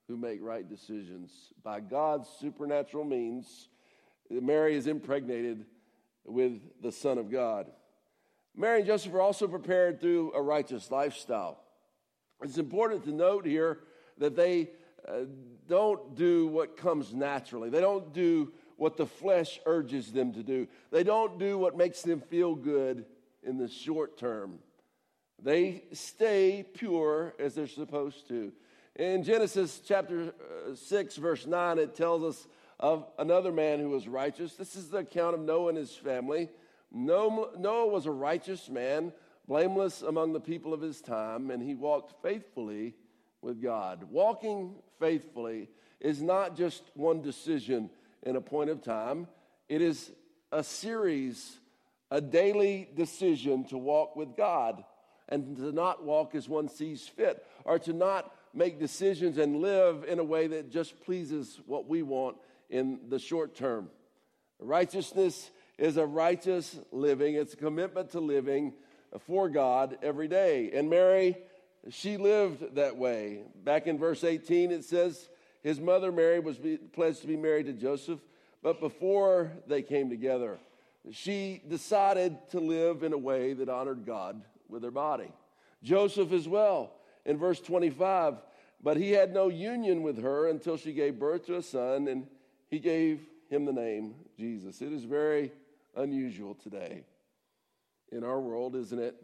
who 0.08 0.18
make 0.18 0.40
right 0.42 0.68
decisions. 0.68 1.32
By 1.64 1.80
God's 1.80 2.30
supernatural 2.40 3.06
means, 3.06 3.70
Mary 4.30 4.76
is 4.76 4.88
impregnated 4.88 5.66
with 6.26 6.60
the 6.82 6.92
Son 6.92 7.18
of 7.18 7.32
God. 7.32 7.72
Mary 8.56 8.80
and 8.80 8.88
Joseph 8.88 9.14
are 9.14 9.22
also 9.22 9.48
prepared 9.48 10.00
through 10.00 10.34
a 10.34 10.42
righteous 10.42 10.92
lifestyle. 10.92 11.60
It's 12.42 12.58
important 12.58 13.04
to 13.06 13.12
note 13.12 13.46
here 13.46 13.80
that 14.18 14.36
they 14.36 14.70
don't 15.68 16.16
do 16.16 16.48
what 16.48 16.78
comes 16.78 17.14
naturally. 17.14 17.70
They 17.70 17.82
don't 17.82 18.14
do 18.14 18.52
what 18.78 18.98
the 18.98 19.06
flesh 19.06 19.60
urges 19.66 20.12
them 20.12 20.34
to 20.34 20.44
do. 20.44 20.68
They 20.92 21.04
don't 21.04 21.40
do 21.40 21.58
what 21.58 21.78
makes 21.78 22.02
them 22.02 22.22
feel 22.22 22.56
good 22.56 23.06
in 23.44 23.58
the 23.58 23.68
short 23.68 24.18
term. 24.18 24.60
They 25.42 25.84
stay 25.92 26.66
pure 26.74 27.36
as 27.40 27.56
they're 27.56 27.68
supposed 27.68 28.28
to. 28.30 28.52
In 28.96 29.24
Genesis 29.24 29.82
chapter 29.86 30.34
uh, 30.70 30.76
6, 30.76 31.18
verse 31.18 31.46
9, 31.46 31.80
it 31.80 31.96
tells 31.96 32.24
us 32.24 32.48
of 32.80 33.06
another 33.20 33.52
man 33.52 33.80
who 33.80 33.90
was 33.90 34.08
righteous. 34.08 34.56
This 34.56 34.76
is 34.76 34.90
the 34.90 35.00
account 35.00 35.36
of 35.36 35.42
Noah 35.42 35.70
and 35.70 35.78
his 35.78 35.96
family. 35.96 36.50
Noah 36.92 37.88
was 37.88 38.06
a 38.06 38.12
righteous 38.12 38.70
man, 38.70 39.12
blameless 39.48 40.02
among 40.02 40.34
the 40.34 40.40
people 40.40 40.74
of 40.74 40.82
his 40.82 41.02
time, 41.02 41.52
and 41.52 41.62
he 41.62 41.76
walked 41.76 42.22
faithfully 42.22 42.96
with 43.46 43.62
God. 43.62 44.06
Walking 44.10 44.74
faithfully 45.00 45.70
is 46.02 46.22
not 46.22 46.58
just 46.58 46.84
one 46.96 47.22
decision 47.22 47.90
in 48.24 48.36
a 48.36 48.42
point 48.42 48.72
of 48.72 48.82
time, 48.82 49.28
it 49.70 49.82
is 49.82 50.12
a 50.52 50.64
series, 50.64 51.60
a 52.10 52.20
daily 52.20 52.90
decision 52.96 53.64
to 53.66 53.78
walk 53.78 54.16
with 54.16 54.36
God 54.36 54.84
and 55.30 55.56
to 55.58 55.72
not 55.72 56.04
walk 56.04 56.36
as 56.36 56.50
one 56.50 56.68
sees 56.68 57.08
fit, 57.08 57.46
or 57.64 57.80
to 57.80 57.94
not 57.94 58.36
make 58.54 58.80
decisions 58.80 59.38
and 59.38 59.58
live 59.58 60.04
in 60.08 60.20
a 60.20 60.24
way 60.24 60.48
that 60.48 60.72
just 60.72 61.00
pleases 61.04 61.60
what 61.66 61.88
we 61.88 62.04
want 62.04 62.38
in 62.70 63.00
the 63.10 63.20
short 63.20 63.56
term. 63.56 63.90
Righteousness 64.60 65.50
is 65.78 65.98
a 65.98 66.06
righteous 66.06 66.78
living, 66.92 67.36
it's 67.36 67.54
a 67.54 67.58
commitment 67.58 68.12
to 68.12 68.20
living 68.20 68.74
for 69.20 69.50
God 69.50 69.98
every 70.02 70.28
day. 70.28 70.72
And 70.74 70.90
Mary, 70.90 71.38
she 71.90 72.18
lived 72.18 72.76
that 72.76 72.98
way. 72.98 73.44
Back 73.64 73.88
in 73.88 73.98
verse 73.98 74.24
18, 74.24 74.72
it 74.72 74.84
says, 74.84 75.30
His 75.64 75.80
mother 75.80 76.12
Mary 76.12 76.40
was 76.40 76.58
pledged 76.94 77.22
to 77.22 77.28
be 77.28 77.38
married 77.38 77.68
to 77.68 77.74
Joseph, 77.74 78.20
but 78.62 78.80
before 78.80 79.52
they 79.68 79.82
came 79.82 80.10
together, 80.10 80.58
she 81.12 81.62
decided 81.68 82.38
to 82.50 82.60
live 82.60 83.04
in 83.04 83.14
a 83.14 83.18
way 83.18 83.54
that 83.54 83.70
honored 83.70 84.06
God 84.06 84.42
with 84.68 84.84
her 84.84 84.92
body. 84.92 85.32
Joseph 85.84 86.32
as 86.32 86.48
well 86.48 86.94
in 87.26 87.38
verse 87.38 87.60
25. 87.60 88.36
But 88.82 88.98
he 88.98 89.12
had 89.12 89.34
no 89.34 89.50
union 89.50 90.04
with 90.04 90.22
her 90.22 90.48
until 90.48 90.78
she 90.78 90.94
gave 90.94 91.20
birth 91.20 91.46
to 91.48 91.58
a 91.58 91.64
son, 91.64 92.08
and 92.08 92.28
he 92.70 92.80
gave 92.80 93.22
him 93.50 93.66
the 93.66 93.74
name 93.74 94.16
Jesus. 94.38 94.82
It 94.82 94.92
is 94.92 95.04
very 95.04 95.52
unusual 95.96 96.56
today 96.56 97.04
in 98.12 98.24
our 98.24 98.40
world, 98.40 98.76
isn't 98.76 99.00
it, 99.00 99.16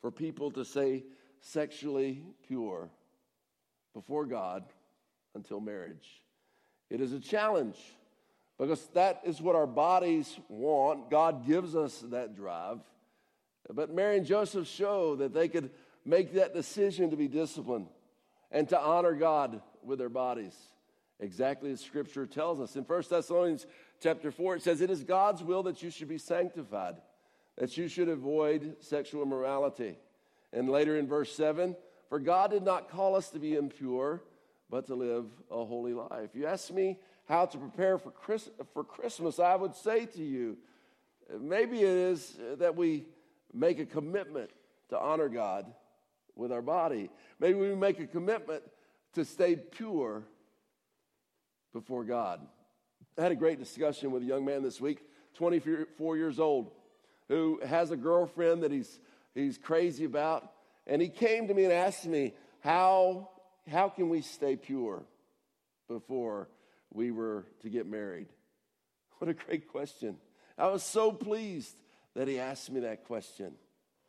for 0.00 0.10
people 0.10 0.50
to 0.52 0.64
say 0.64 1.04
sexually 1.40 2.22
pure 2.46 2.88
before 3.94 4.26
God 4.26 4.64
until 5.34 5.60
marriage. 5.60 6.22
It 6.90 7.00
is 7.00 7.12
a 7.12 7.20
challenge 7.20 7.76
because 8.58 8.86
that 8.94 9.20
is 9.24 9.40
what 9.40 9.56
our 9.56 9.66
bodies 9.66 10.38
want. 10.48 11.10
God 11.10 11.46
gives 11.46 11.76
us 11.76 12.04
that 12.10 12.34
drive. 12.34 12.80
But 13.72 13.94
Mary 13.94 14.16
and 14.16 14.26
Joseph 14.26 14.66
show 14.66 15.16
that 15.16 15.34
they 15.34 15.48
could 15.48 15.70
make 16.04 16.34
that 16.34 16.54
decision 16.54 17.10
to 17.10 17.16
be 17.16 17.28
disciplined 17.28 17.88
and 18.50 18.68
to 18.70 18.80
honor 18.80 19.12
God 19.12 19.60
with 19.82 19.98
their 19.98 20.08
bodies. 20.08 20.56
Exactly 21.20 21.70
as 21.72 21.80
scripture 21.80 22.26
tells 22.26 22.60
us. 22.60 22.76
In 22.76 22.84
1 22.84 23.02
Thessalonians 23.10 23.66
chapter 24.00 24.30
4, 24.30 24.56
it 24.56 24.62
says, 24.62 24.80
It 24.80 24.90
is 24.90 25.04
God's 25.04 25.42
will 25.42 25.64
that 25.64 25.82
you 25.82 25.90
should 25.90 26.08
be 26.08 26.18
sanctified, 26.18 26.96
that 27.56 27.76
you 27.76 27.88
should 27.88 28.08
avoid 28.08 28.76
sexual 28.80 29.22
immorality. 29.22 29.98
And 30.52 30.68
later 30.68 30.96
in 30.96 31.06
verse 31.06 31.34
7, 31.34 31.76
For 32.08 32.18
God 32.18 32.50
did 32.50 32.62
not 32.62 32.90
call 32.90 33.14
us 33.14 33.30
to 33.30 33.38
be 33.38 33.54
impure, 33.54 34.22
but 34.70 34.86
to 34.86 34.94
live 34.94 35.26
a 35.50 35.64
holy 35.64 35.94
life. 35.94 36.30
You 36.34 36.46
ask 36.46 36.70
me 36.70 36.98
how 37.26 37.46
to 37.46 37.58
prepare 37.58 37.98
for, 37.98 38.10
Chris, 38.10 38.48
for 38.72 38.84
Christmas, 38.84 39.38
I 39.38 39.54
would 39.54 39.74
say 39.74 40.06
to 40.06 40.22
you, 40.22 40.56
maybe 41.38 41.78
it 41.78 41.84
is 41.84 42.38
that 42.56 42.74
we 42.76 43.04
make 43.52 43.78
a 43.78 43.86
commitment 43.86 44.50
to 44.88 44.98
honor 44.98 45.28
God 45.28 45.66
with 46.34 46.52
our 46.52 46.62
body. 46.62 47.10
Maybe 47.38 47.58
we 47.58 47.74
make 47.74 48.00
a 48.00 48.06
commitment 48.06 48.62
to 49.14 49.24
stay 49.24 49.56
pure 49.56 50.22
before 51.72 52.04
God. 52.04 52.40
I 53.18 53.22
had 53.22 53.32
a 53.32 53.36
great 53.36 53.58
discussion 53.58 54.10
with 54.10 54.22
a 54.22 54.26
young 54.26 54.44
man 54.44 54.62
this 54.62 54.80
week, 54.80 55.00
24 55.34 56.16
years 56.16 56.38
old, 56.38 56.70
who 57.28 57.60
has 57.66 57.90
a 57.90 57.96
girlfriend 57.96 58.62
that 58.62 58.72
he's, 58.72 59.00
he's 59.38 59.58
crazy 59.58 60.04
about. 60.04 60.50
And 60.86 61.02
he 61.02 61.08
came 61.08 61.48
to 61.48 61.54
me 61.54 61.64
and 61.64 61.72
asked 61.72 62.06
me, 62.06 62.34
how, 62.60 63.28
how 63.70 63.88
can 63.88 64.08
we 64.08 64.22
stay 64.22 64.56
pure 64.56 65.02
before 65.88 66.48
we 66.92 67.10
were 67.10 67.46
to 67.62 67.68
get 67.68 67.86
married? 67.86 68.28
What 69.18 69.28
a 69.28 69.34
great 69.34 69.66
question. 69.66 70.16
I 70.56 70.68
was 70.68 70.84
so 70.84 71.10
pleased 71.10 71.74
that 72.14 72.28
he 72.28 72.38
asked 72.38 72.70
me 72.70 72.80
that 72.80 73.04
question 73.04 73.54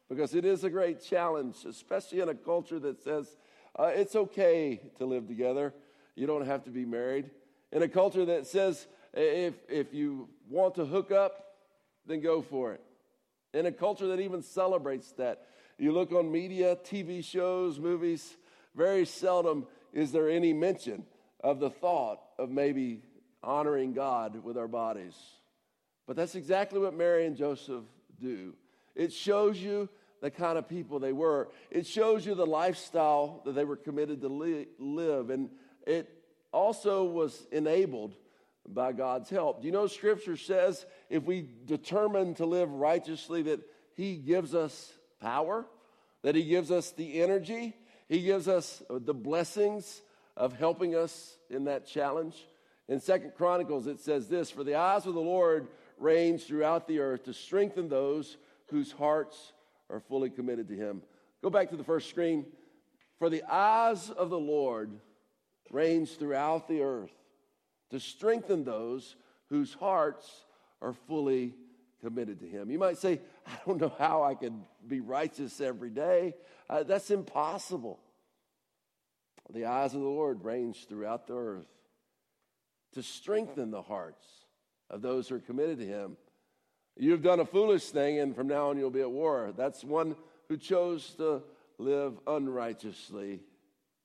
because 0.07 0.35
it 0.35 0.45
is 0.45 0.63
a 0.63 0.69
great 0.69 1.03
challenge, 1.03 1.57
especially 1.67 2.19
in 2.19 2.29
a 2.29 2.35
culture 2.35 2.77
that 2.77 3.01
says 3.01 3.35
uh, 3.77 3.85
it's 3.85 4.15
okay 4.15 4.79
to 4.99 5.05
live 5.05 5.27
together. 5.27 5.73
You 6.15 6.27
don't 6.27 6.45
have 6.45 6.63
to 6.65 6.69
be 6.69 6.85
married. 6.85 7.31
In 7.71 7.81
a 7.81 7.87
culture 7.87 8.25
that 8.25 8.45
says 8.45 8.85
if, 9.13 9.55
if 9.67 9.93
you 9.93 10.29
want 10.47 10.75
to 10.75 10.85
hook 10.85 11.11
up, 11.11 11.55
then 12.05 12.21
go 12.21 12.41
for 12.41 12.73
it. 12.73 12.81
In 13.53 13.65
a 13.65 13.71
culture 13.71 14.07
that 14.07 14.19
even 14.19 14.41
celebrates 14.41 15.11
that. 15.13 15.45
You 15.77 15.91
look 15.91 16.11
on 16.11 16.31
media, 16.31 16.75
TV 16.75 17.23
shows, 17.23 17.79
movies, 17.79 18.37
very 18.75 19.05
seldom 19.05 19.65
is 19.93 20.11
there 20.11 20.29
any 20.29 20.53
mention 20.53 21.05
of 21.41 21.59
the 21.59 21.69
thought 21.69 22.19
of 22.37 22.49
maybe 22.49 23.01
honoring 23.41 23.93
God 23.93 24.43
with 24.43 24.57
our 24.57 24.67
bodies. 24.67 25.15
But 26.05 26.15
that's 26.15 26.35
exactly 26.35 26.79
what 26.79 26.93
Mary 26.93 27.25
and 27.25 27.35
Joseph 27.35 27.83
do. 28.19 28.53
It 28.95 29.13
shows 29.13 29.57
you 29.57 29.89
the 30.21 30.29
kind 30.29 30.57
of 30.57 30.67
people 30.67 30.99
they 30.99 31.13
were. 31.13 31.49
It 31.71 31.87
shows 31.87 32.25
you 32.25 32.35
the 32.35 32.45
lifestyle 32.45 33.41
that 33.45 33.53
they 33.53 33.63
were 33.63 33.77
committed 33.77 34.21
to 34.21 34.27
li- 34.27 34.67
live. 34.77 35.29
And 35.29 35.49
it 35.87 36.09
also 36.51 37.03
was 37.05 37.47
enabled 37.51 38.15
by 38.73 38.91
God's 38.91 39.29
help. 39.29 39.61
Do 39.61 39.67
you 39.67 39.71
know 39.71 39.87
Scripture 39.87 40.37
says 40.37 40.85
if 41.09 41.23
we 41.23 41.47
determine 41.65 42.35
to 42.35 42.45
live 42.45 42.71
righteously, 42.71 43.43
that 43.43 43.61
He 43.95 44.15
gives 44.17 44.53
us 44.53 44.93
power, 45.21 45.65
that 46.21 46.35
He 46.35 46.43
gives 46.43 46.71
us 46.71 46.91
the 46.91 47.21
energy, 47.21 47.75
He 48.07 48.21
gives 48.21 48.47
us 48.47 48.81
the 48.89 49.13
blessings 49.13 50.01
of 50.37 50.53
helping 50.53 50.95
us 50.95 51.37
in 51.49 51.65
that 51.65 51.87
challenge? 51.87 52.35
In 52.87 52.99
Second 52.99 53.33
Chronicles, 53.35 53.87
it 53.87 53.99
says 53.99 54.27
this 54.27 54.49
For 54.49 54.63
the 54.63 54.75
eyes 54.75 55.05
of 55.05 55.13
the 55.13 55.21
Lord 55.21 55.67
range 55.97 56.45
throughout 56.45 56.87
the 56.87 56.99
earth 56.99 57.25
to 57.25 57.33
strengthen 57.33 57.89
those 57.89 58.37
whose 58.67 58.91
hearts 58.91 59.53
are 59.89 59.99
fully 59.99 60.29
committed 60.29 60.67
to 60.69 60.75
Him. 60.75 61.01
Go 61.41 61.49
back 61.49 61.69
to 61.69 61.77
the 61.77 61.83
first 61.83 62.09
screen. 62.09 62.45
For 63.17 63.29
the 63.29 63.43
eyes 63.43 64.09
of 64.09 64.29
the 64.29 64.39
Lord 64.39 64.91
range 65.71 66.17
throughout 66.17 66.67
the 66.67 66.81
earth 66.81 67.11
to 67.91 67.99
strengthen 67.99 68.63
those 68.63 69.15
whose 69.49 69.73
hearts 69.73 70.45
are 70.81 70.93
fully 70.93 71.53
committed 72.01 72.39
to 72.39 72.45
Him. 72.45 72.69
You 72.69 72.79
might 72.79 72.97
say, 72.97 73.19
I 73.45 73.51
don't 73.65 73.81
know 73.81 73.93
how 73.97 74.23
I 74.23 74.35
could 74.35 74.53
be 74.87 74.99
righteous 74.99 75.59
every 75.59 75.89
day. 75.89 76.35
Uh, 76.69 76.83
that's 76.83 77.11
impossible. 77.11 77.99
The 79.51 79.65
eyes 79.65 79.93
of 79.95 80.01
the 80.01 80.07
Lord 80.07 80.43
range 80.43 80.87
throughout 80.87 81.27
the 81.27 81.35
earth 81.35 81.67
to 82.93 83.03
strengthen 83.03 83.71
the 83.71 83.81
hearts 83.81 84.25
of 84.89 85.01
those 85.01 85.27
who 85.27 85.35
are 85.35 85.39
committed 85.39 85.79
to 85.79 85.85
Him. 85.85 86.17
You've 86.95 87.21
done 87.21 87.39
a 87.39 87.45
foolish 87.45 87.89
thing, 87.89 88.19
and 88.19 88.35
from 88.35 88.47
now 88.47 88.69
on 88.69 88.77
you'll 88.77 88.89
be 88.89 89.01
at 89.01 89.11
war. 89.11 89.53
That's 89.55 89.83
one 89.83 90.15
who 90.47 90.57
chose 90.57 91.13
to 91.15 91.41
live 91.77 92.19
unrighteously. 92.27 93.39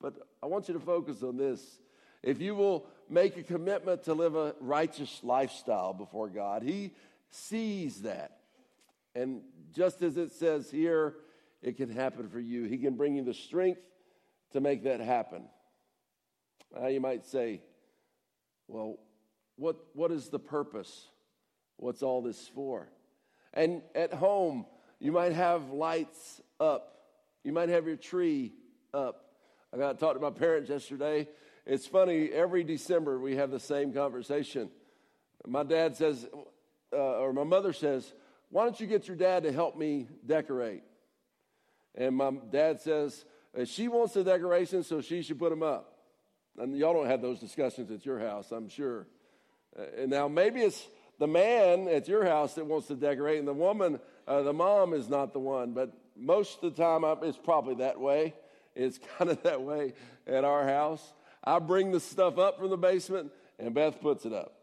But 0.01 0.15
I 0.43 0.47
want 0.47 0.69
you 0.69 0.75
to 0.75 0.81
focus 0.81 1.23
on 1.23 1.37
this. 1.37 1.81
If 2.23 2.41
you 2.41 2.55
will 2.55 2.87
make 3.15 3.37
a 3.37 3.43
commitment 3.43 4.03
to 4.05 4.15
live 4.15 4.35
a 4.35 4.55
righteous 4.61 5.21
lifestyle 5.23 5.95
before 5.95 6.29
God, 6.29 6.63
He 6.63 6.93
sees 7.31 8.03
that. 8.03 8.39
And 9.15 9.43
just 9.75 10.03
as 10.03 10.17
it 10.17 10.33
says 10.33 10.71
here, 10.71 11.15
it 11.63 11.77
can 11.77 11.89
happen 11.89 12.29
for 12.29 12.41
you. 12.41 12.65
He 12.65 12.77
can 12.77 12.97
bring 12.97 13.17
you 13.17 13.25
the 13.25 13.33
strength 13.33 13.81
to 14.53 14.61
make 14.61 14.85
that 14.85 15.01
happen. 15.01 15.45
Now, 16.75 16.89
you 16.89 17.01
might 17.01 17.25
say, 17.25 17.63
well, 18.67 18.99
what, 19.57 19.77
what 19.95 20.11
is 20.11 20.29
the 20.29 20.39
purpose? 20.39 21.09
What's 21.77 22.03
all 22.03 22.23
this 22.23 22.49
for? 22.49 22.89
And 23.53 23.83
at 23.95 24.13
home, 24.13 24.67
you 24.99 25.13
might 25.13 25.33
have 25.33 25.71
lights 25.71 26.41
up. 26.59 26.97
You 27.45 27.53
might 27.53 27.69
have 27.69 27.87
your 27.87 27.97
tree 27.97 28.53
up. 28.93 29.25
I 29.73 29.77
got 29.77 29.93
to 29.93 29.99
talk 29.99 30.15
to 30.15 30.21
my 30.21 30.31
parents 30.31 30.71
yesterday. 30.71 31.29
It's 31.67 31.87
funny, 31.87 32.31
every 32.31 32.63
December 32.63 33.19
we 33.19 33.37
have 33.37 33.51
the 33.51 33.61
same 33.61 33.93
conversation. 33.93 34.69
My 35.47 35.63
dad 35.63 35.97
says, 35.97 36.27
uh, 36.93 36.97
or 36.97 37.33
my 37.33 37.45
mother 37.45 37.73
says, 37.73 38.13
Why 38.51 38.65
don't 38.65 38.79
you 38.79 38.87
get 38.87 39.09
your 39.09 39.17
dad 39.17 39.45
to 39.45 39.53
help 39.53 39.77
me 39.77 40.09
decorate? 40.27 40.83
And 41.95 42.17
my 42.17 42.33
dad 42.51 42.81
says, 42.81 43.25
uh, 43.59 43.65
She 43.65 43.89
wants 43.89 44.13
the 44.15 44.25
decorations, 44.25 44.87
so 44.87 45.01
she 45.01 45.23
should 45.23 45.39
put 45.39 45.51
them 45.51 45.63
up. 45.63 45.99
And 46.59 46.77
y'all 46.77 46.93
don't 46.93 47.07
have 47.07 47.23
those 47.23 47.41
discussions 47.41 47.91
at 47.91 48.05
your 48.05 48.21
house, 48.21 48.53
I'm 48.53 48.69
sure. 48.69 49.07
Uh, 49.79 50.03
and 50.03 50.11
now 50.11 50.29
maybe 50.29 50.61
it's 50.61 50.87
the 51.19 51.27
man 51.27 51.89
at 51.89 52.09
your 52.09 52.25
house 52.25 52.55
that 52.55 52.67
wants 52.67 52.89
to 52.89 52.95
decorate, 52.95 53.39
and 53.39 53.49
the 53.49 53.55
woman, 53.55 54.01
uh, 54.29 54.43
the 54.43 54.53
mom, 54.53 54.93
is 54.93 55.09
not 55.09 55.33
the 55.33 55.39
one. 55.41 55.73
But 55.73 55.93
most 56.15 56.63
of 56.63 56.77
the 56.77 56.83
time, 56.83 57.05
it's 57.23 57.39
probably 57.39 57.77
that 57.77 57.99
way. 57.99 58.35
It's 58.75 58.99
kind 59.19 59.31
of 59.31 59.43
that 59.45 59.63
way 59.63 59.95
at 60.27 60.45
our 60.45 60.67
house. 60.67 61.15
I 61.45 61.59
bring 61.59 61.93
the 61.93 62.01
stuff 62.01 62.39
up 62.39 62.59
from 62.59 62.71
the 62.71 62.77
basement, 62.79 63.31
and 63.59 63.75
Beth 63.75 64.01
puts 64.01 64.25
it 64.25 64.33
up. 64.33 64.55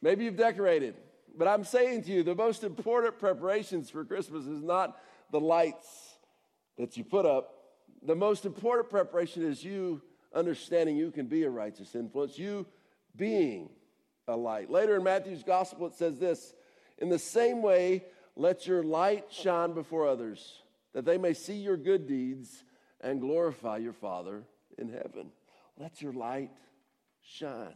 Maybe 0.00 0.24
you've 0.24 0.36
decorated, 0.36 0.94
but 1.36 1.48
I'm 1.48 1.64
saying 1.64 2.04
to 2.04 2.12
you, 2.12 2.22
the 2.22 2.34
most 2.34 2.62
important 2.62 3.18
preparations 3.18 3.90
for 3.90 4.04
Christmas 4.04 4.46
is 4.46 4.62
not 4.62 4.96
the 5.32 5.40
lights 5.40 6.14
that 6.78 6.96
you 6.96 7.04
put 7.04 7.26
up. 7.26 7.54
The 8.02 8.14
most 8.14 8.44
important 8.44 8.90
preparation 8.90 9.42
is 9.42 9.64
you 9.64 10.02
understanding 10.32 10.96
you 10.96 11.10
can 11.10 11.26
be 11.26 11.42
a 11.44 11.50
righteous 11.50 11.94
influence, 11.94 12.38
you 12.38 12.66
being 13.16 13.70
a 14.28 14.36
light. 14.36 14.70
Later 14.70 14.96
in 14.96 15.04
Matthew's 15.04 15.42
gospel, 15.42 15.86
it 15.86 15.94
says 15.94 16.18
this 16.18 16.54
In 16.98 17.08
the 17.08 17.18
same 17.18 17.62
way, 17.62 18.04
let 18.36 18.66
your 18.66 18.82
light 18.82 19.26
shine 19.30 19.72
before 19.72 20.06
others, 20.06 20.62
that 20.92 21.04
they 21.04 21.18
may 21.18 21.34
see 21.34 21.54
your 21.54 21.76
good 21.76 22.06
deeds 22.06 22.64
and 23.00 23.20
glorify 23.20 23.78
your 23.78 23.92
Father 23.92 24.44
in 24.78 24.88
heaven. 24.88 25.30
Let 25.78 26.00
your 26.00 26.12
light 26.12 26.50
shine. 27.22 27.74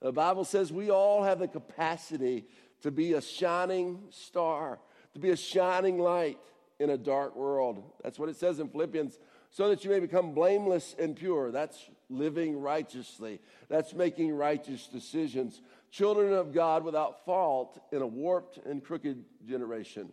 The 0.00 0.12
Bible 0.12 0.44
says 0.44 0.72
we 0.72 0.90
all 0.90 1.22
have 1.22 1.38
the 1.38 1.48
capacity 1.48 2.44
to 2.82 2.90
be 2.90 3.14
a 3.14 3.20
shining 3.20 4.04
star, 4.10 4.78
to 5.14 5.20
be 5.20 5.30
a 5.30 5.36
shining 5.36 5.98
light 5.98 6.38
in 6.78 6.90
a 6.90 6.98
dark 6.98 7.34
world. 7.34 7.82
That's 8.02 8.18
what 8.18 8.28
it 8.28 8.36
says 8.36 8.60
in 8.60 8.68
Philippians, 8.68 9.18
so 9.50 9.68
that 9.68 9.84
you 9.84 9.90
may 9.90 10.00
become 10.00 10.34
blameless 10.34 10.94
and 10.98 11.16
pure. 11.16 11.50
That's 11.50 11.78
living 12.08 12.60
righteously, 12.60 13.40
that's 13.68 13.94
making 13.94 14.32
righteous 14.34 14.86
decisions. 14.86 15.60
Children 15.90 16.34
of 16.34 16.52
God 16.52 16.84
without 16.84 17.24
fault 17.24 17.80
in 17.90 18.02
a 18.02 18.06
warped 18.06 18.58
and 18.66 18.84
crooked 18.84 19.24
generation. 19.48 20.10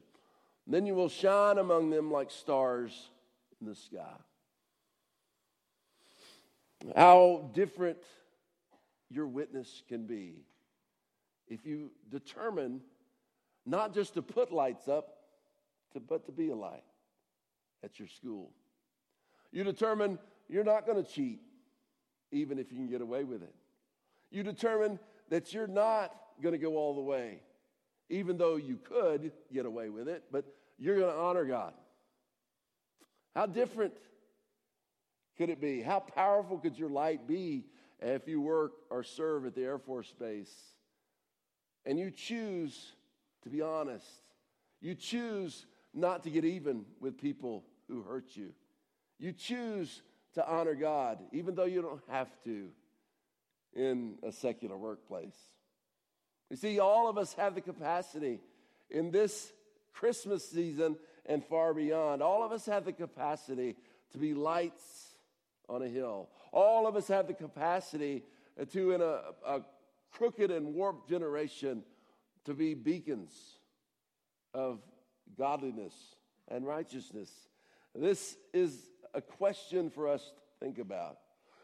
then 0.65 0.85
you 0.85 0.95
will 0.95 1.09
shine 1.09 1.57
among 1.57 1.89
them 1.89 2.09
like 2.09 2.31
stars 2.31 3.09
in 3.59 3.67
the 3.67 3.75
sky. 3.75 4.15
How 6.95 7.49
different 7.53 7.99
your 9.09 9.27
witness 9.27 9.83
can 9.87 10.05
be 10.05 10.43
if 11.47 11.65
you 11.65 11.91
determine 12.09 12.81
not 13.65 13.93
just 13.93 14.15
to 14.15 14.21
put 14.21 14.51
lights 14.51 14.87
up, 14.87 15.17
to, 15.93 15.99
but 15.99 16.25
to 16.25 16.31
be 16.31 16.49
a 16.49 16.55
light 16.55 16.83
at 17.83 17.99
your 17.99 18.07
school. 18.07 18.51
You 19.51 19.63
determine 19.63 20.19
you're 20.49 20.63
not 20.63 20.85
going 20.85 21.03
to 21.03 21.09
cheat, 21.09 21.39
even 22.31 22.59
if 22.59 22.71
you 22.71 22.77
can 22.77 22.89
get 22.89 23.01
away 23.01 23.23
with 23.23 23.43
it. 23.43 23.53
You 24.31 24.43
determine 24.43 24.99
that 25.29 25.53
you're 25.53 25.67
not 25.67 26.13
going 26.41 26.53
to 26.53 26.59
go 26.59 26.75
all 26.75 26.95
the 26.95 27.01
way, 27.01 27.39
even 28.09 28.37
though 28.37 28.55
you 28.55 28.77
could 28.83 29.31
get 29.53 29.65
away 29.65 29.89
with 29.89 30.07
it, 30.07 30.23
but 30.31 30.45
you're 30.79 30.97
going 30.97 31.13
to 31.13 31.19
honor 31.19 31.45
God. 31.45 31.73
How 33.35 33.45
different 33.45 33.93
could 35.37 35.49
it 35.49 35.59
be? 35.59 35.81
How 35.81 35.99
powerful 35.99 36.57
could 36.57 36.77
your 36.77 36.89
light 36.89 37.27
be 37.27 37.65
if 37.99 38.27
you 38.27 38.41
work 38.41 38.73
or 38.89 39.03
serve 39.03 39.45
at 39.45 39.55
the 39.55 39.63
Air 39.63 39.79
Force 39.79 40.13
Base 40.19 40.53
and 41.85 41.99
you 41.99 42.11
choose 42.11 42.93
to 43.43 43.49
be 43.49 43.61
honest? 43.61 44.05
You 44.81 44.95
choose 44.95 45.65
not 45.93 46.23
to 46.23 46.29
get 46.29 46.45
even 46.45 46.85
with 46.99 47.17
people 47.17 47.63
who 47.87 48.03
hurt 48.03 48.35
you. 48.35 48.53
You 49.19 49.31
choose 49.31 50.01
to 50.33 50.47
honor 50.47 50.75
God, 50.75 51.19
even 51.31 51.55
though 51.55 51.65
you 51.65 51.81
don't 51.81 52.01
have 52.09 52.29
to 52.43 52.69
in 53.75 54.15
a 54.23 54.31
secular 54.31 54.77
workplace. 54.77 55.37
You 56.49 56.57
see, 56.57 56.79
all 56.79 57.09
of 57.09 57.17
us 57.17 57.33
have 57.33 57.55
the 57.55 57.61
capacity 57.61 58.39
in 58.89 59.11
this 59.11 59.51
Christmas 59.93 60.47
season 60.47 60.97
and 61.25 61.43
far 61.43 61.73
beyond. 61.73 62.21
All 62.21 62.43
of 62.43 62.51
us 62.51 62.65
have 62.65 62.85
the 62.85 62.93
capacity 62.93 63.75
to 64.11 64.17
be 64.17 64.33
lights 64.33 65.12
on 65.69 65.81
a 65.81 65.87
hill. 65.87 66.29
All 66.51 66.87
of 66.87 66.95
us 66.95 67.07
have 67.07 67.27
the 67.27 67.33
capacity 67.33 68.23
to, 68.71 68.91
in 68.91 69.01
a, 69.01 69.21
a 69.45 69.61
crooked 70.11 70.51
and 70.51 70.73
warped 70.73 71.09
generation, 71.09 71.83
to 72.45 72.53
be 72.53 72.73
beacons 72.73 73.31
of 74.53 74.79
godliness 75.37 75.93
and 76.49 76.65
righteousness. 76.65 77.31
This 77.95 78.35
is 78.53 78.77
a 79.13 79.21
question 79.21 79.89
for 79.89 80.07
us 80.07 80.21
to 80.21 80.65
think 80.65 80.77
about. 80.77 81.17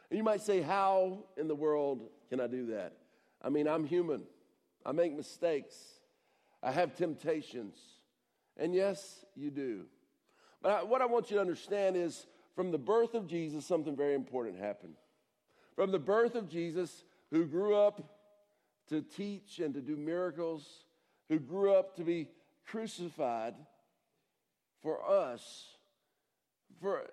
And 0.10 0.18
you 0.18 0.24
might 0.24 0.42
say, 0.42 0.62
How 0.62 1.26
in 1.38 1.48
the 1.48 1.56
world 1.56 2.10
can 2.30 2.40
I 2.40 2.48
do 2.48 2.68
that? 2.68 2.94
I 3.42 3.50
mean, 3.50 3.68
I'm 3.68 3.86
human, 3.86 4.24
I 4.86 4.92
make 4.92 5.16
mistakes, 5.16 5.76
I 6.62 6.72
have 6.72 6.96
temptations. 6.96 7.78
And 8.58 8.76
yes, 8.76 9.26
you 9.36 9.52
do. 9.52 9.86
But 10.62 10.90
what 10.90 11.02
I 11.02 11.06
want 11.06 11.32
you 11.32 11.38
to 11.38 11.42
understand 11.42 11.96
is 11.96 12.26
from 12.60 12.72
the 12.72 12.78
birth 12.78 13.14
of 13.14 13.26
Jesus, 13.26 13.66
something 13.66 13.96
very 13.96 14.14
important 14.14 14.60
happened. 14.60 14.96
From 15.78 15.94
the 15.94 15.98
birth 15.98 16.36
of 16.36 16.50
Jesus, 16.50 17.06
who 17.32 17.46
grew 17.46 17.74
up 17.74 18.04
to 18.90 19.02
teach 19.02 19.60
and 19.60 19.74
to 19.76 19.80
do 19.80 19.96
miracles, 19.96 20.84
who 21.30 21.40
grew 21.40 21.74
up 21.74 21.96
to 21.96 22.04
be 22.04 22.28
crucified 22.68 23.56
for 24.82 25.10
us, 25.10 25.68
for 26.82 27.04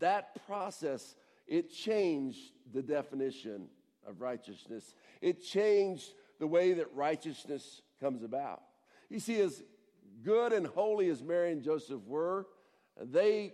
that 0.00 0.44
process, 0.48 1.14
it 1.46 1.72
changed 1.72 2.50
the 2.74 2.82
definition 2.82 3.68
of 4.04 4.20
righteousness. 4.20 4.96
It 5.20 5.44
changed 5.44 6.12
the 6.40 6.48
way 6.48 6.72
that 6.72 6.92
righteousness 6.92 7.82
comes 8.00 8.24
about. 8.24 8.62
You 9.08 9.20
see, 9.20 9.40
as 9.42 9.62
good 10.24 10.52
and 10.52 10.66
holy 10.66 11.08
as 11.08 11.22
Mary 11.22 11.52
and 11.52 11.62
Joseph 11.62 12.02
were, 12.04 12.48
they 13.00 13.52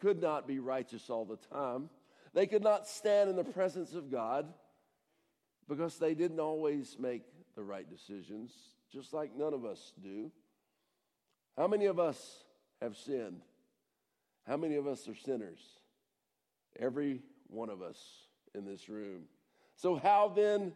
could 0.00 0.20
not 0.20 0.46
be 0.46 0.58
righteous 0.58 1.10
all 1.10 1.24
the 1.24 1.38
time. 1.54 1.90
They 2.34 2.46
could 2.46 2.62
not 2.62 2.86
stand 2.86 3.30
in 3.30 3.36
the 3.36 3.44
presence 3.44 3.94
of 3.94 4.10
God 4.10 4.46
because 5.68 5.98
they 5.98 6.14
didn't 6.14 6.40
always 6.40 6.96
make 6.98 7.22
the 7.56 7.62
right 7.62 7.88
decisions, 7.88 8.52
just 8.92 9.12
like 9.12 9.36
none 9.36 9.54
of 9.54 9.64
us 9.64 9.92
do. 10.02 10.30
How 11.56 11.66
many 11.66 11.86
of 11.86 11.98
us 11.98 12.44
have 12.80 12.96
sinned? 12.96 13.42
How 14.46 14.56
many 14.56 14.76
of 14.76 14.86
us 14.86 15.08
are 15.08 15.14
sinners? 15.14 15.60
Every 16.78 17.20
one 17.48 17.68
of 17.68 17.82
us 17.82 17.98
in 18.54 18.64
this 18.64 18.88
room. 18.88 19.24
So, 19.76 19.96
how 19.96 20.32
then, 20.34 20.72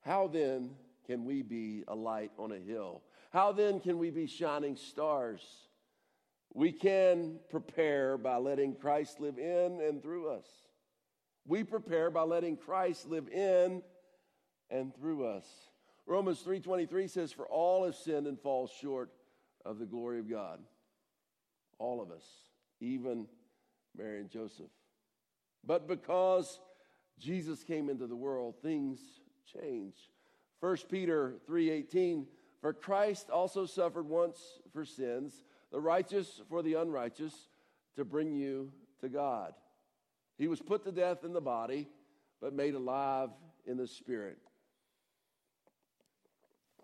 how 0.00 0.28
then 0.28 0.70
can 1.06 1.24
we 1.24 1.42
be 1.42 1.84
a 1.88 1.94
light 1.94 2.32
on 2.38 2.52
a 2.52 2.58
hill? 2.58 3.02
How 3.32 3.52
then 3.52 3.80
can 3.80 3.98
we 3.98 4.10
be 4.10 4.26
shining 4.26 4.76
stars? 4.76 5.42
We 6.54 6.70
can 6.70 7.40
prepare 7.50 8.16
by 8.16 8.36
letting 8.36 8.76
Christ 8.76 9.20
live 9.20 9.38
in 9.38 9.80
and 9.80 10.00
through 10.00 10.30
us. 10.30 10.46
We 11.46 11.64
prepare 11.64 12.10
by 12.10 12.22
letting 12.22 12.56
Christ 12.56 13.08
live 13.08 13.28
in 13.28 13.82
and 14.70 14.94
through 14.94 15.26
us. 15.26 15.46
Romans 16.06 16.42
3:23 16.42 17.08
says 17.08 17.32
for 17.32 17.46
all 17.48 17.84
have 17.84 17.96
sinned 17.96 18.28
and 18.28 18.40
fall 18.40 18.68
short 18.68 19.12
of 19.64 19.78
the 19.78 19.86
glory 19.86 20.20
of 20.20 20.28
God. 20.28 20.64
All 21.78 22.00
of 22.00 22.12
us, 22.12 22.24
even 22.80 23.26
Mary 23.96 24.20
and 24.20 24.30
Joseph. 24.30 24.70
But 25.64 25.88
because 25.88 26.60
Jesus 27.18 27.64
came 27.64 27.88
into 27.88 28.06
the 28.06 28.16
world, 28.16 28.60
things 28.62 29.00
changed. 29.44 30.12
1 30.60 30.88
Peter 30.88 31.40
3:18 31.46 32.28
For 32.60 32.72
Christ 32.72 33.28
also 33.28 33.66
suffered 33.66 34.08
once 34.08 34.60
for 34.72 34.84
sins, 34.84 35.44
the 35.74 35.80
righteous 35.80 36.40
for 36.48 36.62
the 36.62 36.74
unrighteous, 36.74 37.34
to 37.96 38.04
bring 38.04 38.32
you 38.32 38.70
to 39.00 39.08
God. 39.08 39.54
He 40.38 40.46
was 40.46 40.60
put 40.60 40.84
to 40.84 40.92
death 40.92 41.24
in 41.24 41.32
the 41.32 41.40
body, 41.40 41.88
but 42.40 42.54
made 42.54 42.74
alive 42.74 43.30
in 43.66 43.76
the 43.76 43.88
spirit. 43.88 44.38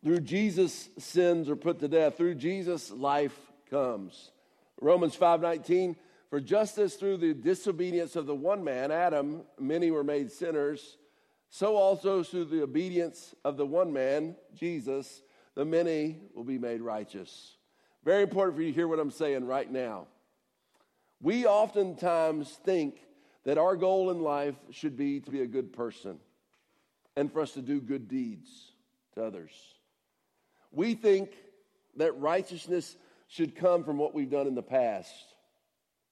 Through 0.02 0.22
Jesus, 0.22 0.88
sins 0.98 1.48
are 1.48 1.54
put 1.54 1.78
to 1.78 1.86
death. 1.86 2.16
Through 2.16 2.34
Jesus, 2.34 2.90
life 2.90 3.38
comes. 3.70 4.32
Romans 4.80 5.14
5:19 5.14 5.94
For 6.28 6.40
just 6.40 6.76
as 6.78 6.96
through 6.96 7.18
the 7.18 7.32
disobedience 7.32 8.16
of 8.16 8.26
the 8.26 8.34
one 8.34 8.64
man, 8.64 8.90
Adam, 8.90 9.44
many 9.56 9.92
were 9.92 10.02
made 10.02 10.32
sinners, 10.32 10.98
so 11.48 11.76
also 11.76 12.24
through 12.24 12.46
the 12.46 12.64
obedience 12.64 13.36
of 13.44 13.56
the 13.56 13.66
one 13.66 13.92
man, 13.92 14.34
Jesus, 14.52 15.22
the 15.54 15.64
many 15.64 16.22
will 16.34 16.42
be 16.42 16.58
made 16.58 16.80
righteous. 16.80 17.56
Very 18.04 18.22
important 18.22 18.56
for 18.56 18.62
you 18.62 18.68
to 18.68 18.74
hear 18.74 18.88
what 18.88 18.98
I'm 18.98 19.10
saying 19.10 19.46
right 19.46 19.70
now. 19.70 20.06
We 21.22 21.46
oftentimes 21.46 22.48
think 22.64 22.96
that 23.44 23.58
our 23.58 23.76
goal 23.76 24.10
in 24.10 24.22
life 24.22 24.54
should 24.70 24.96
be 24.96 25.20
to 25.20 25.30
be 25.30 25.42
a 25.42 25.46
good 25.46 25.72
person 25.72 26.18
and 27.16 27.30
for 27.30 27.40
us 27.40 27.52
to 27.52 27.62
do 27.62 27.80
good 27.80 28.08
deeds 28.08 28.48
to 29.14 29.24
others. 29.24 29.52
We 30.72 30.94
think 30.94 31.30
that 31.96 32.18
righteousness 32.18 32.96
should 33.28 33.54
come 33.54 33.84
from 33.84 33.98
what 33.98 34.14
we've 34.14 34.30
done 34.30 34.46
in 34.46 34.54
the 34.54 34.62
past. 34.62 35.12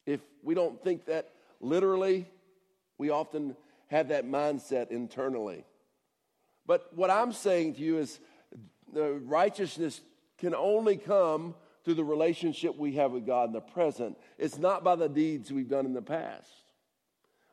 If 0.04 0.20
we 0.42 0.54
don't 0.54 0.82
think 0.82 1.06
that 1.06 1.30
literally, 1.60 2.26
we 2.98 3.10
often 3.10 3.56
have 3.88 4.08
that 4.08 4.26
mindset 4.26 4.90
internally. 4.90 5.64
But 6.66 6.90
what 6.94 7.10
I'm 7.10 7.32
saying 7.32 7.74
to 7.74 7.80
you 7.80 7.98
is 7.98 8.18
the 8.92 9.14
righteousness 9.14 10.00
can 10.36 10.54
only 10.54 10.96
come 10.96 11.54
through 11.88 11.94
the 11.94 12.04
relationship 12.04 12.76
we 12.76 12.96
have 12.96 13.12
with 13.12 13.24
God 13.24 13.48
in 13.48 13.54
the 13.54 13.62
present. 13.62 14.18
It's 14.36 14.58
not 14.58 14.84
by 14.84 14.94
the 14.94 15.08
deeds 15.08 15.50
we've 15.50 15.70
done 15.70 15.86
in 15.86 15.94
the 15.94 16.02
past. 16.02 16.52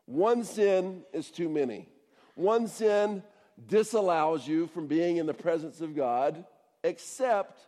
One 0.07 0.43
sin 0.43 1.03
is 1.13 1.31
too 1.31 1.47
many. 1.47 1.87
One 2.35 2.67
sin 2.67 3.23
disallows 3.65 4.45
you 4.45 4.67
from 4.67 4.87
being 4.87 5.15
in 5.15 5.25
the 5.25 5.33
presence 5.33 5.79
of 5.79 5.95
God 5.95 6.43
except 6.83 7.61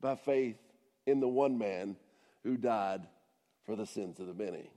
by 0.00 0.16
faith 0.16 0.58
in 1.06 1.20
the 1.20 1.28
one 1.28 1.56
man 1.56 1.94
who 2.42 2.56
died 2.56 3.02
for 3.64 3.76
the 3.76 3.86
sins 3.86 4.18
of 4.18 4.26
the 4.26 4.34
many. 4.34 4.68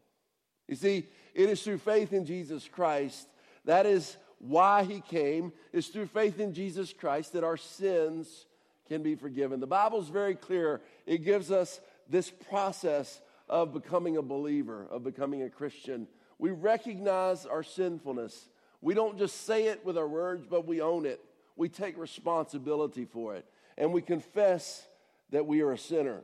You 0.67 0.75
see, 0.75 1.07
it 1.33 1.49
is 1.49 1.63
through 1.63 1.79
faith 1.79 2.13
in 2.13 2.23
Jesus 2.23 2.69
Christ. 2.71 3.27
That 3.65 3.87
is 3.87 4.15
why 4.37 4.83
he 4.83 5.01
came. 5.01 5.53
It's 5.71 5.87
through 5.87 6.05
faith 6.05 6.39
in 6.39 6.53
Jesus 6.53 6.93
Christ 6.93 7.33
that 7.33 7.43
our 7.43 7.57
sins 7.57 8.45
can 8.93 9.01
be 9.01 9.15
forgiven. 9.15 9.59
The 9.59 9.65
Bible 9.65 9.99
is 9.99 10.09
very 10.09 10.35
clear. 10.35 10.79
It 11.07 11.23
gives 11.23 11.49
us 11.49 11.81
this 12.07 12.29
process 12.29 13.21
of 13.49 13.73
becoming 13.73 14.17
a 14.17 14.21
believer, 14.21 14.85
of 14.91 15.03
becoming 15.03 15.41
a 15.41 15.49
Christian. 15.49 16.07
We 16.37 16.51
recognize 16.51 17.47
our 17.47 17.63
sinfulness. 17.63 18.49
We 18.81 18.93
don't 18.93 19.17
just 19.17 19.47
say 19.47 19.65
it 19.65 19.83
with 19.83 19.97
our 19.97 20.07
words, 20.07 20.45
but 20.47 20.67
we 20.67 20.79
own 20.79 21.07
it. 21.07 21.19
We 21.55 21.69
take 21.69 21.97
responsibility 21.97 23.05
for 23.05 23.35
it. 23.35 23.45
And 23.79 23.93
we 23.93 24.03
confess 24.03 24.85
that 25.31 25.47
we 25.47 25.61
are 25.61 25.71
a 25.71 25.77
sinner. 25.77 26.21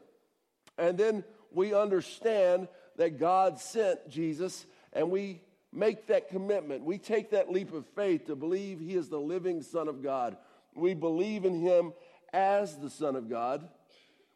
And 0.78 0.96
then 0.96 1.24
we 1.52 1.74
understand 1.74 2.68
that 2.98 3.18
God 3.18 3.60
sent 3.60 4.08
Jesus, 4.10 4.68
and 4.94 5.10
we 5.10 5.42
make 5.74 6.06
that 6.08 6.30
commitment. 6.30 6.84
We 6.84 7.00
take 7.00 7.32
that 7.32 7.52
leap 7.52 7.74
of 7.74 7.88
faith 7.96 8.28
to 8.28 8.36
believe 8.36 8.80
He 8.80 8.94
is 8.94 9.10
the 9.10 9.20
living 9.20 9.64
Son 9.64 9.88
of 9.88 10.04
God. 10.04 10.38
We 10.76 10.94
believe 10.94 11.46
in 11.46 11.60
Him 11.60 11.94
as 12.34 12.78
the 12.78 12.90
Son 12.90 13.16
of 13.16 13.30
God. 13.30 13.68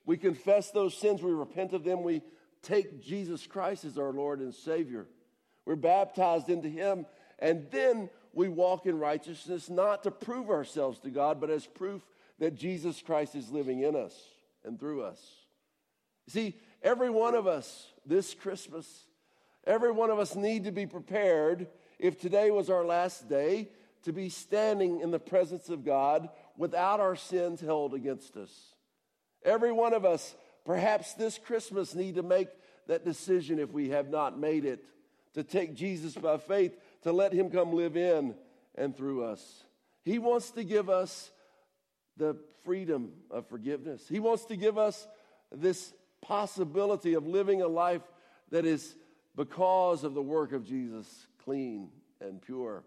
We 0.05 0.17
confess 0.17 0.71
those 0.71 0.97
sins, 0.97 1.21
we 1.21 1.31
repent 1.31 1.73
of 1.73 1.83
them, 1.83 2.03
we 2.03 2.21
take 2.61 3.01
Jesus 3.01 3.47
Christ 3.47 3.85
as 3.85 3.97
our 3.97 4.11
Lord 4.11 4.39
and 4.39 4.53
Savior. 4.53 5.07
We're 5.65 5.75
baptized 5.75 6.49
into 6.49 6.67
Him, 6.69 7.05
and 7.39 7.67
then 7.71 8.09
we 8.33 8.49
walk 8.49 8.85
in 8.85 8.99
righteousness, 8.99 9.69
not 9.69 10.03
to 10.03 10.11
prove 10.11 10.49
ourselves 10.49 10.99
to 11.01 11.09
God, 11.09 11.39
but 11.39 11.49
as 11.49 11.65
proof 11.65 12.01
that 12.39 12.55
Jesus 12.55 13.01
Christ 13.01 13.35
is 13.35 13.51
living 13.51 13.81
in 13.81 13.95
us 13.95 14.13
and 14.65 14.79
through 14.79 15.03
us. 15.03 15.21
See, 16.27 16.57
every 16.81 17.09
one 17.09 17.35
of 17.35 17.47
us 17.47 17.87
this 18.05 18.33
Christmas, 18.33 19.05
every 19.65 19.91
one 19.91 20.09
of 20.09 20.19
us 20.19 20.35
need 20.35 20.65
to 20.65 20.71
be 20.71 20.85
prepared 20.85 21.67
if 21.99 22.19
today 22.19 22.51
was 22.51 22.69
our 22.69 22.83
last 22.83 23.29
day 23.29 23.69
to 24.03 24.11
be 24.11 24.29
standing 24.29 24.99
in 24.99 25.11
the 25.11 25.19
presence 25.19 25.69
of 25.69 25.85
God 25.85 26.29
without 26.57 26.99
our 26.99 27.15
sins 27.15 27.61
held 27.61 27.93
against 27.93 28.37
us. 28.37 28.51
Every 29.43 29.71
one 29.71 29.93
of 29.93 30.05
us, 30.05 30.35
perhaps 30.65 31.13
this 31.13 31.37
Christmas, 31.37 31.95
need 31.95 32.15
to 32.15 32.23
make 32.23 32.47
that 32.87 33.05
decision 33.05 33.59
if 33.59 33.71
we 33.71 33.89
have 33.89 34.09
not 34.09 34.39
made 34.39 34.65
it 34.65 34.85
to 35.33 35.43
take 35.43 35.73
Jesus 35.73 36.13
by 36.13 36.37
faith, 36.37 36.77
to 37.03 37.11
let 37.11 37.33
him 37.33 37.49
come 37.49 37.73
live 37.73 37.97
in 37.97 38.35
and 38.75 38.95
through 38.95 39.23
us. 39.23 39.63
He 40.03 40.19
wants 40.19 40.51
to 40.51 40.63
give 40.63 40.89
us 40.89 41.31
the 42.17 42.37
freedom 42.63 43.11
of 43.31 43.47
forgiveness. 43.47 44.07
He 44.07 44.19
wants 44.19 44.45
to 44.45 44.55
give 44.55 44.77
us 44.77 45.07
this 45.51 45.93
possibility 46.21 47.13
of 47.13 47.27
living 47.27 47.61
a 47.61 47.67
life 47.67 48.01
that 48.51 48.65
is 48.65 48.95
because 49.35 50.03
of 50.03 50.13
the 50.13 50.21
work 50.21 50.51
of 50.51 50.65
Jesus 50.65 51.27
clean 51.43 51.89
and 52.21 52.41
pure. 52.41 52.83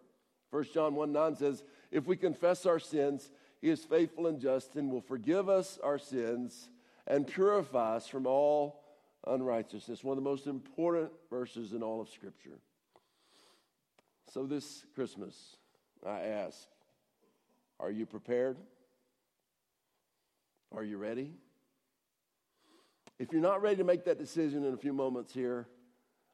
1 0.50 0.64
John 0.72 0.94
1 0.94 1.12
9 1.12 1.36
says, 1.36 1.62
If 1.90 2.06
we 2.06 2.16
confess 2.16 2.66
our 2.66 2.78
sins, 2.78 3.30
he 3.60 3.68
is 3.70 3.84
faithful 3.84 4.26
and 4.26 4.40
just 4.40 4.76
and 4.76 4.90
will 4.90 5.00
forgive 5.00 5.48
us 5.48 5.78
our 5.82 5.98
sins 5.98 6.68
and 7.06 7.26
purify 7.26 7.96
us 7.96 8.06
from 8.06 8.26
all 8.26 8.82
unrighteousness. 9.26 10.04
One 10.04 10.16
of 10.16 10.22
the 10.22 10.28
most 10.28 10.46
important 10.46 11.10
verses 11.30 11.72
in 11.72 11.82
all 11.82 12.00
of 12.00 12.08
Scripture. 12.08 12.58
So, 14.32 14.44
this 14.44 14.84
Christmas, 14.94 15.56
I 16.04 16.20
ask, 16.20 16.58
are 17.80 17.90
you 17.90 18.06
prepared? 18.06 18.56
Are 20.74 20.84
you 20.84 20.98
ready? 20.98 21.32
If 23.18 23.32
you're 23.32 23.40
not 23.40 23.62
ready 23.62 23.76
to 23.76 23.84
make 23.84 24.04
that 24.04 24.18
decision 24.18 24.64
in 24.64 24.74
a 24.74 24.76
few 24.76 24.92
moments 24.92 25.32
here, 25.32 25.66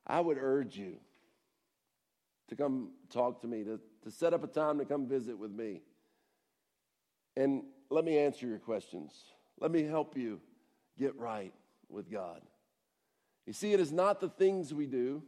I 0.06 0.20
would 0.20 0.38
urge 0.40 0.76
you 0.76 0.96
to 2.48 2.56
come 2.56 2.90
talk 3.10 3.40
to 3.42 3.46
me, 3.46 3.62
to, 3.64 3.78
to 4.02 4.10
set 4.10 4.34
up 4.34 4.42
a 4.42 4.48
time 4.48 4.78
to 4.78 4.84
come 4.84 5.06
visit 5.06 5.38
with 5.38 5.52
me. 5.52 5.82
And 7.36 7.64
let 7.90 8.04
me 8.04 8.18
answer 8.18 8.46
your 8.46 8.58
questions. 8.58 9.12
Let 9.60 9.70
me 9.70 9.84
help 9.84 10.16
you 10.16 10.40
get 10.98 11.16
right 11.16 11.52
with 11.88 12.10
God. 12.10 12.40
You 13.46 13.52
see, 13.52 13.72
it 13.72 13.80
is 13.80 13.92
not 13.92 14.20
the 14.20 14.28
things 14.28 14.72
we 14.72 14.86
do, 14.86 15.22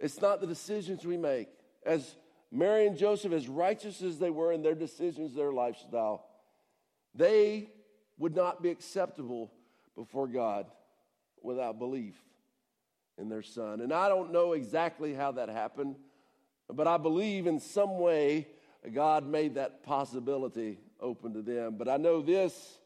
it's 0.00 0.20
not 0.20 0.40
the 0.40 0.46
decisions 0.46 1.04
we 1.04 1.16
make. 1.16 1.48
As 1.86 2.16
Mary 2.50 2.86
and 2.86 2.96
Joseph, 2.96 3.32
as 3.32 3.48
righteous 3.48 4.00
as 4.02 4.18
they 4.18 4.30
were 4.30 4.52
in 4.52 4.62
their 4.62 4.74
decisions, 4.74 5.34
their 5.34 5.52
lifestyle, 5.52 6.26
they 7.14 7.68
would 8.18 8.34
not 8.34 8.62
be 8.62 8.70
acceptable 8.70 9.52
before 9.96 10.26
God 10.26 10.66
without 11.42 11.78
belief 11.78 12.14
in 13.18 13.28
their 13.28 13.42
son. 13.42 13.80
And 13.80 13.92
I 13.92 14.08
don't 14.08 14.32
know 14.32 14.52
exactly 14.52 15.14
how 15.14 15.32
that 15.32 15.48
happened, 15.48 15.96
but 16.68 16.86
I 16.86 16.96
believe 16.96 17.46
in 17.46 17.60
some 17.60 17.98
way 17.98 18.48
God 18.92 19.26
made 19.26 19.54
that 19.54 19.82
possibility 19.82 20.78
open 21.00 21.32
to 21.34 21.42
them. 21.42 21.76
But 21.76 21.88
I 21.88 21.96
know 21.96 22.22
this, 22.22 22.78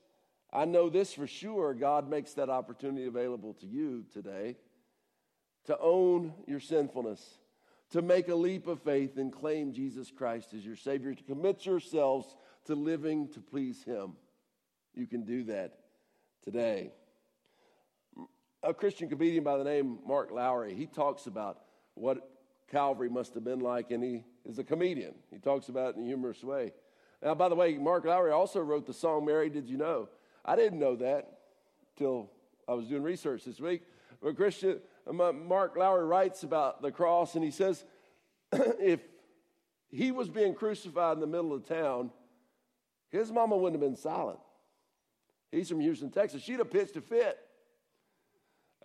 I 0.52 0.64
know 0.64 0.88
this 0.88 1.12
for 1.12 1.26
sure 1.26 1.74
God 1.74 2.08
makes 2.08 2.34
that 2.34 2.48
opportunity 2.48 3.06
available 3.06 3.54
to 3.54 3.66
you 3.66 4.04
today 4.12 4.56
to 5.66 5.78
own 5.80 6.32
your 6.46 6.60
sinfulness, 6.60 7.22
to 7.90 8.00
make 8.00 8.28
a 8.28 8.34
leap 8.34 8.66
of 8.66 8.80
faith 8.82 9.18
and 9.18 9.32
claim 9.32 9.72
Jesus 9.72 10.10
Christ 10.10 10.54
as 10.54 10.64
your 10.64 10.76
Savior, 10.76 11.14
to 11.14 11.22
commit 11.24 11.66
yourselves 11.66 12.36
to 12.64 12.74
living 12.74 13.28
to 13.28 13.40
please 13.40 13.82
Him. 13.84 14.12
You 14.94 15.06
can 15.06 15.24
do 15.24 15.44
that 15.44 15.78
today. 16.42 16.92
A 18.62 18.74
Christian 18.74 19.08
comedian 19.08 19.44
by 19.44 19.58
the 19.58 19.64
name 19.64 19.98
Mark 20.06 20.30
Lowry, 20.30 20.74
he 20.74 20.86
talks 20.86 21.26
about 21.26 21.58
what 21.94 22.30
Calvary 22.70 23.08
must 23.08 23.34
have 23.34 23.44
been 23.44 23.60
like, 23.60 23.90
and 23.90 24.02
he 24.02 24.24
is 24.44 24.58
a 24.58 24.64
comedian. 24.64 25.14
He 25.30 25.38
talks 25.38 25.68
about 25.68 25.90
it 25.90 25.96
in 25.96 26.02
a 26.02 26.06
humorous 26.06 26.42
way. 26.42 26.72
Now, 27.22 27.34
by 27.34 27.48
the 27.48 27.54
way, 27.54 27.76
Mark 27.78 28.04
Lowry 28.04 28.30
also 28.30 28.60
wrote 28.60 28.86
the 28.86 28.92
song 28.92 29.24
Mary 29.24 29.50
Did 29.50 29.68
You 29.68 29.76
Know? 29.76 30.08
I 30.44 30.56
didn't 30.56 30.78
know 30.78 30.96
that 30.96 31.38
till 31.96 32.30
I 32.68 32.74
was 32.74 32.86
doing 32.86 33.02
research 33.02 33.44
this 33.44 33.60
week. 33.60 33.82
But 34.22 34.36
Christian, 34.36 34.80
Mark 35.10 35.76
Lowry 35.76 36.04
writes 36.04 36.42
about 36.42 36.82
the 36.82 36.90
cross, 36.90 37.34
and 37.34 37.44
he 37.44 37.50
says, 37.50 37.84
if 38.52 39.00
he 39.90 40.12
was 40.12 40.28
being 40.28 40.54
crucified 40.54 41.14
in 41.14 41.20
the 41.20 41.26
middle 41.26 41.52
of 41.52 41.66
town, 41.66 42.10
his 43.10 43.32
mama 43.32 43.56
wouldn't 43.56 43.80
have 43.80 43.90
been 43.90 43.96
silent. 43.96 44.38
He's 45.50 45.68
from 45.68 45.80
Houston, 45.80 46.10
Texas. 46.10 46.42
She'd 46.42 46.58
have 46.58 46.70
pitched 46.70 46.96
a 46.96 47.00
fit. 47.00 47.38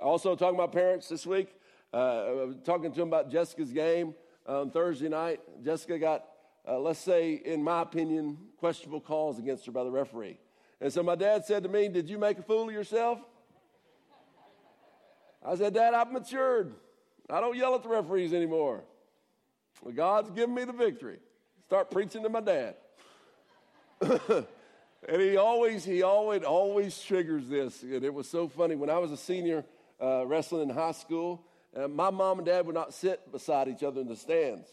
Also, 0.01 0.35
talking 0.35 0.55
about 0.55 0.71
parents 0.71 1.07
this 1.09 1.25
week, 1.25 1.49
uh, 1.91 2.47
talking 2.63 2.91
to 2.91 3.01
him 3.01 3.09
about 3.09 3.29
Jessica's 3.29 3.71
game 3.71 4.15
on 4.47 4.71
Thursday 4.71 5.09
night. 5.09 5.39
Jessica 5.63 5.99
got, 5.99 6.25
uh, 6.67 6.79
let's 6.79 6.99
say, 6.99 7.33
in 7.33 7.63
my 7.63 7.81
opinion, 7.81 8.37
questionable 8.57 9.01
calls 9.01 9.39
against 9.39 9.65
her 9.65 9.71
by 9.71 9.83
the 9.83 9.91
referee. 9.91 10.37
And 10.79 10.91
so 10.91 11.03
my 11.03 11.15
dad 11.15 11.45
said 11.45 11.63
to 11.63 11.69
me, 11.69 11.87
Did 11.87 12.09
you 12.09 12.17
make 12.17 12.39
a 12.39 12.41
fool 12.41 12.67
of 12.67 12.73
yourself? 12.73 13.19
I 15.45 15.55
said, 15.55 15.73
Dad, 15.73 15.93
I've 15.93 16.11
matured. 16.11 16.73
I 17.29 17.41
don't 17.41 17.57
yell 17.57 17.75
at 17.75 17.83
the 17.83 17.89
referees 17.89 18.33
anymore. 18.33 18.83
Well, 19.81 19.93
God's 19.93 20.29
given 20.29 20.55
me 20.55 20.63
the 20.63 20.73
victory. 20.73 21.19
Start 21.65 21.91
preaching 21.91 22.23
to 22.23 22.29
my 22.29 22.41
dad. 22.41 22.75
and 24.01 25.21
he 25.21 25.37
always, 25.37 25.83
he 25.83 26.03
always, 26.03 26.43
always 26.43 27.01
triggers 27.01 27.47
this. 27.47 27.81
And 27.83 28.03
it 28.03 28.13
was 28.13 28.29
so 28.29 28.47
funny. 28.47 28.75
When 28.75 28.89
I 28.89 28.97
was 28.97 29.11
a 29.11 29.17
senior 29.17 29.65
uh, 30.01 30.25
wrestling 30.25 30.69
in 30.69 30.75
high 30.75 30.91
school, 30.91 31.45
uh, 31.75 31.87
my 31.87 32.09
mom 32.09 32.39
and 32.39 32.45
dad 32.45 32.65
would 32.65 32.75
not 32.75 32.93
sit 32.93 33.31
beside 33.31 33.67
each 33.67 33.83
other 33.83 34.01
in 34.01 34.07
the 34.07 34.15
stands. 34.15 34.67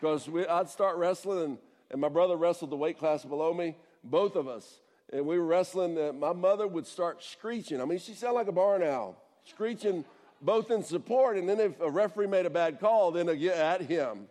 Because 0.00 0.28
I'd 0.48 0.68
start 0.68 0.96
wrestling, 0.96 1.44
and, 1.44 1.58
and 1.90 2.00
my 2.00 2.08
brother 2.08 2.36
wrestled 2.36 2.70
the 2.70 2.76
weight 2.76 2.98
class 2.98 3.24
below 3.24 3.52
me, 3.52 3.76
both 4.02 4.34
of 4.34 4.48
us. 4.48 4.80
And 5.12 5.26
we 5.26 5.38
were 5.38 5.44
wrestling. 5.44 5.98
Uh, 5.98 6.12
my 6.12 6.32
mother 6.32 6.66
would 6.66 6.86
start 6.86 7.22
screeching. 7.22 7.80
I 7.80 7.84
mean, 7.84 7.98
she 7.98 8.14
sounded 8.14 8.36
like 8.36 8.48
a 8.48 8.52
barn 8.52 8.82
owl, 8.82 9.22
screeching 9.44 10.04
both 10.40 10.70
in 10.70 10.82
support, 10.82 11.36
and 11.36 11.48
then 11.48 11.60
if 11.60 11.80
a 11.80 11.90
referee 11.90 12.26
made 12.26 12.46
a 12.46 12.50
bad 12.50 12.80
call, 12.80 13.10
then 13.10 13.28
at 13.28 13.82
him. 13.82 14.26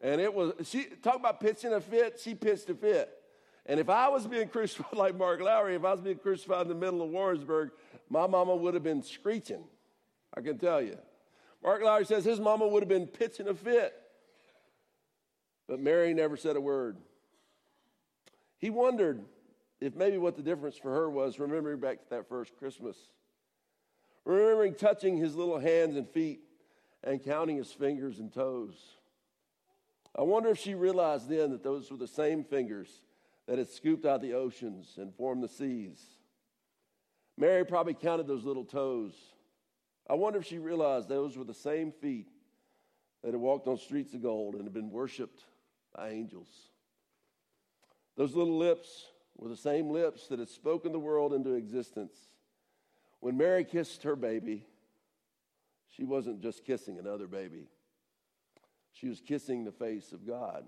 And 0.00 0.20
it 0.20 0.32
was, 0.34 0.54
she, 0.64 0.84
talk 1.02 1.16
about 1.16 1.40
pitching 1.40 1.72
a 1.72 1.80
fit, 1.80 2.18
she 2.22 2.34
pitched 2.34 2.68
a 2.70 2.74
fit. 2.74 3.10
And 3.66 3.78
if 3.78 3.88
I 3.88 4.08
was 4.08 4.26
being 4.26 4.48
crucified 4.52 4.96
like 4.96 5.16
Mark 5.16 5.40
Lowry, 5.40 5.76
if 5.76 5.84
I 5.84 5.92
was 5.92 6.00
being 6.00 6.18
crucified 6.18 6.62
in 6.62 6.68
the 6.68 6.74
middle 6.74 7.02
of 7.02 7.10
Warrensburg, 7.10 7.70
my 8.10 8.26
mama 8.26 8.56
would 8.56 8.74
have 8.74 8.82
been 8.82 9.02
screeching. 9.02 9.62
I 10.36 10.40
can 10.40 10.58
tell 10.58 10.82
you. 10.82 10.98
Mark 11.62 11.82
Lowry 11.82 12.04
says 12.04 12.24
his 12.24 12.40
mama 12.40 12.66
would 12.66 12.82
have 12.82 12.88
been 12.88 13.06
pitching 13.06 13.46
a 13.46 13.54
fit. 13.54 13.94
But 15.68 15.80
Mary 15.80 16.12
never 16.12 16.36
said 16.36 16.56
a 16.56 16.60
word. 16.60 16.96
He 18.58 18.70
wondered 18.70 19.24
if 19.80 19.94
maybe 19.94 20.18
what 20.18 20.36
the 20.36 20.42
difference 20.42 20.76
for 20.76 20.92
her 20.92 21.10
was 21.10 21.38
remembering 21.38 21.80
back 21.80 22.02
to 22.02 22.10
that 22.10 22.28
first 22.28 22.56
Christmas 22.56 22.96
remembering 24.24 24.74
touching 24.74 25.16
his 25.16 25.34
little 25.34 25.58
hands 25.58 25.96
and 25.96 26.08
feet 26.08 26.40
and 27.04 27.22
counting 27.22 27.56
his 27.56 27.72
fingers 27.72 28.18
and 28.18 28.32
toes. 28.32 28.76
I 30.16 30.22
wonder 30.22 30.50
if 30.50 30.58
she 30.58 30.74
realized 30.74 31.28
then 31.28 31.50
that 31.50 31.62
those 31.62 31.90
were 31.90 31.96
the 31.96 32.06
same 32.06 32.44
fingers 32.44 32.88
that 33.46 33.58
had 33.58 33.68
scooped 33.68 34.04
out 34.04 34.22
the 34.22 34.34
oceans 34.34 34.94
and 34.98 35.14
formed 35.14 35.42
the 35.42 35.48
seas. 35.48 36.00
Mary 37.36 37.64
probably 37.64 37.94
counted 37.94 38.26
those 38.26 38.44
little 38.44 38.64
toes. 38.64 39.14
I 40.08 40.14
wonder 40.14 40.38
if 40.38 40.46
she 40.46 40.58
realized 40.58 41.08
those 41.08 41.36
were 41.36 41.44
the 41.44 41.54
same 41.54 41.90
feet 41.90 42.28
that 43.22 43.32
had 43.32 43.40
walked 43.40 43.66
on 43.66 43.78
streets 43.78 44.14
of 44.14 44.22
gold 44.22 44.54
and 44.54 44.64
had 44.64 44.74
been 44.74 44.90
worshiped 44.90 45.44
by 45.94 46.10
angels. 46.10 46.48
Those 48.16 48.34
little 48.34 48.58
lips 48.58 49.06
were 49.36 49.48
the 49.48 49.56
same 49.56 49.90
lips 49.90 50.28
that 50.28 50.38
had 50.38 50.48
spoken 50.48 50.92
the 50.92 50.98
world 50.98 51.32
into 51.32 51.54
existence. 51.54 52.14
When 53.20 53.36
Mary 53.36 53.64
kissed 53.64 54.02
her 54.02 54.16
baby, 54.16 54.66
she 55.88 56.04
wasn't 56.04 56.42
just 56.42 56.64
kissing 56.64 56.98
another 56.98 57.26
baby, 57.26 57.68
she 58.92 59.08
was 59.08 59.20
kissing 59.20 59.64
the 59.64 59.72
face 59.72 60.12
of 60.12 60.26
God. 60.26 60.64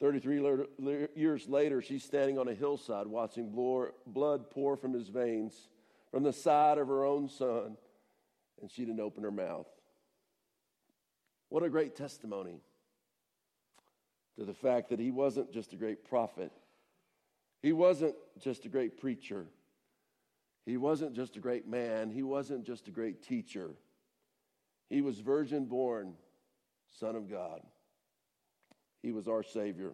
33 0.00 0.66
years 1.14 1.48
later, 1.48 1.80
she's 1.80 2.04
standing 2.04 2.38
on 2.38 2.48
a 2.48 2.54
hillside 2.54 3.06
watching 3.06 3.50
blood 4.06 4.50
pour 4.50 4.76
from 4.76 4.92
his 4.92 5.08
veins 5.08 5.68
from 6.10 6.24
the 6.24 6.32
side 6.32 6.78
of 6.78 6.88
her 6.88 7.04
own 7.04 7.28
son, 7.28 7.76
and 8.60 8.70
she 8.70 8.84
didn't 8.84 9.00
open 9.00 9.22
her 9.22 9.30
mouth. 9.30 9.68
What 11.48 11.62
a 11.62 11.70
great 11.70 11.96
testimony 11.96 12.60
to 14.38 14.44
the 14.44 14.54
fact 14.54 14.90
that 14.90 14.98
he 14.98 15.10
wasn't 15.10 15.52
just 15.52 15.72
a 15.72 15.76
great 15.76 16.04
prophet, 16.04 16.52
he 17.62 17.72
wasn't 17.72 18.14
just 18.40 18.66
a 18.66 18.68
great 18.68 19.00
preacher. 19.00 19.46
He 20.66 20.76
wasn't 20.76 21.14
just 21.14 21.36
a 21.36 21.40
great 21.40 21.66
man, 21.66 22.10
he 22.10 22.22
wasn't 22.22 22.64
just 22.64 22.88
a 22.88 22.90
great 22.90 23.22
teacher. 23.22 23.70
He 24.88 25.02
was 25.02 25.18
virgin 25.20 25.66
born, 25.66 26.14
Son 26.98 27.16
of 27.16 27.30
God. 27.30 27.60
He 29.02 29.12
was 29.12 29.28
our 29.28 29.42
Savior. 29.42 29.92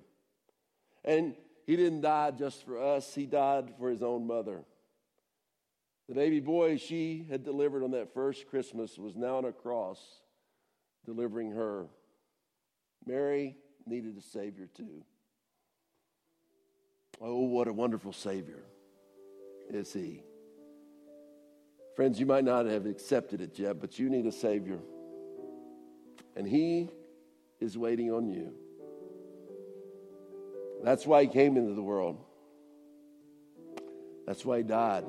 And 1.05 1.35
he 1.66 1.76
didn't 1.76 2.03
die 2.03 2.33
just 2.33 2.64
for 2.64 2.79
us, 2.79 3.14
he 3.14 3.26
died 3.26 3.72
for 3.79 3.90
his 3.90 4.03
own 4.03 4.26
mother. 4.26 4.62
The 6.09 6.14
baby 6.14 6.40
boy 6.40 6.76
she 6.76 7.24
had 7.31 7.44
delivered 7.44 7.85
on 7.85 7.92
that 7.92 8.12
first 8.12 8.48
Christmas 8.48 8.98
was 8.98 9.16
now 9.16 9.37
on 9.37 9.44
a 9.44 9.53
cross, 9.53 10.00
delivering 11.07 11.53
her. 11.53 11.87
Mary 13.07 13.57
needed 13.90 14.16
a 14.16 14.22
Savior 14.22 14.68
too. 14.74 15.03
Oh, 17.20 17.40
what 17.40 17.68
a 17.68 17.72
wonderful 17.72 18.12
Savior 18.12 18.62
is 19.68 19.92
He. 19.92 20.22
Friends, 21.96 22.18
you 22.18 22.24
might 22.24 22.44
not 22.44 22.66
have 22.66 22.87
accepted 22.87 23.40
it 23.40 23.59
yet, 23.59 23.81
but 23.81 23.98
you 23.98 24.09
need 24.09 24.26
a 24.26 24.33
Savior. 24.33 24.79
And 26.37 26.46
He 26.46 26.88
is 27.61 27.76
waiting 27.76 28.11
on 28.12 28.29
you. 28.29 28.55
That's 30.83 31.05
why 31.05 31.22
He 31.22 31.29
came 31.29 31.57
into 31.57 31.74
the 31.74 31.83
world. 31.83 32.24
That's 34.26 34.44
why 34.44 34.59
He 34.59 34.62
died 34.62 35.05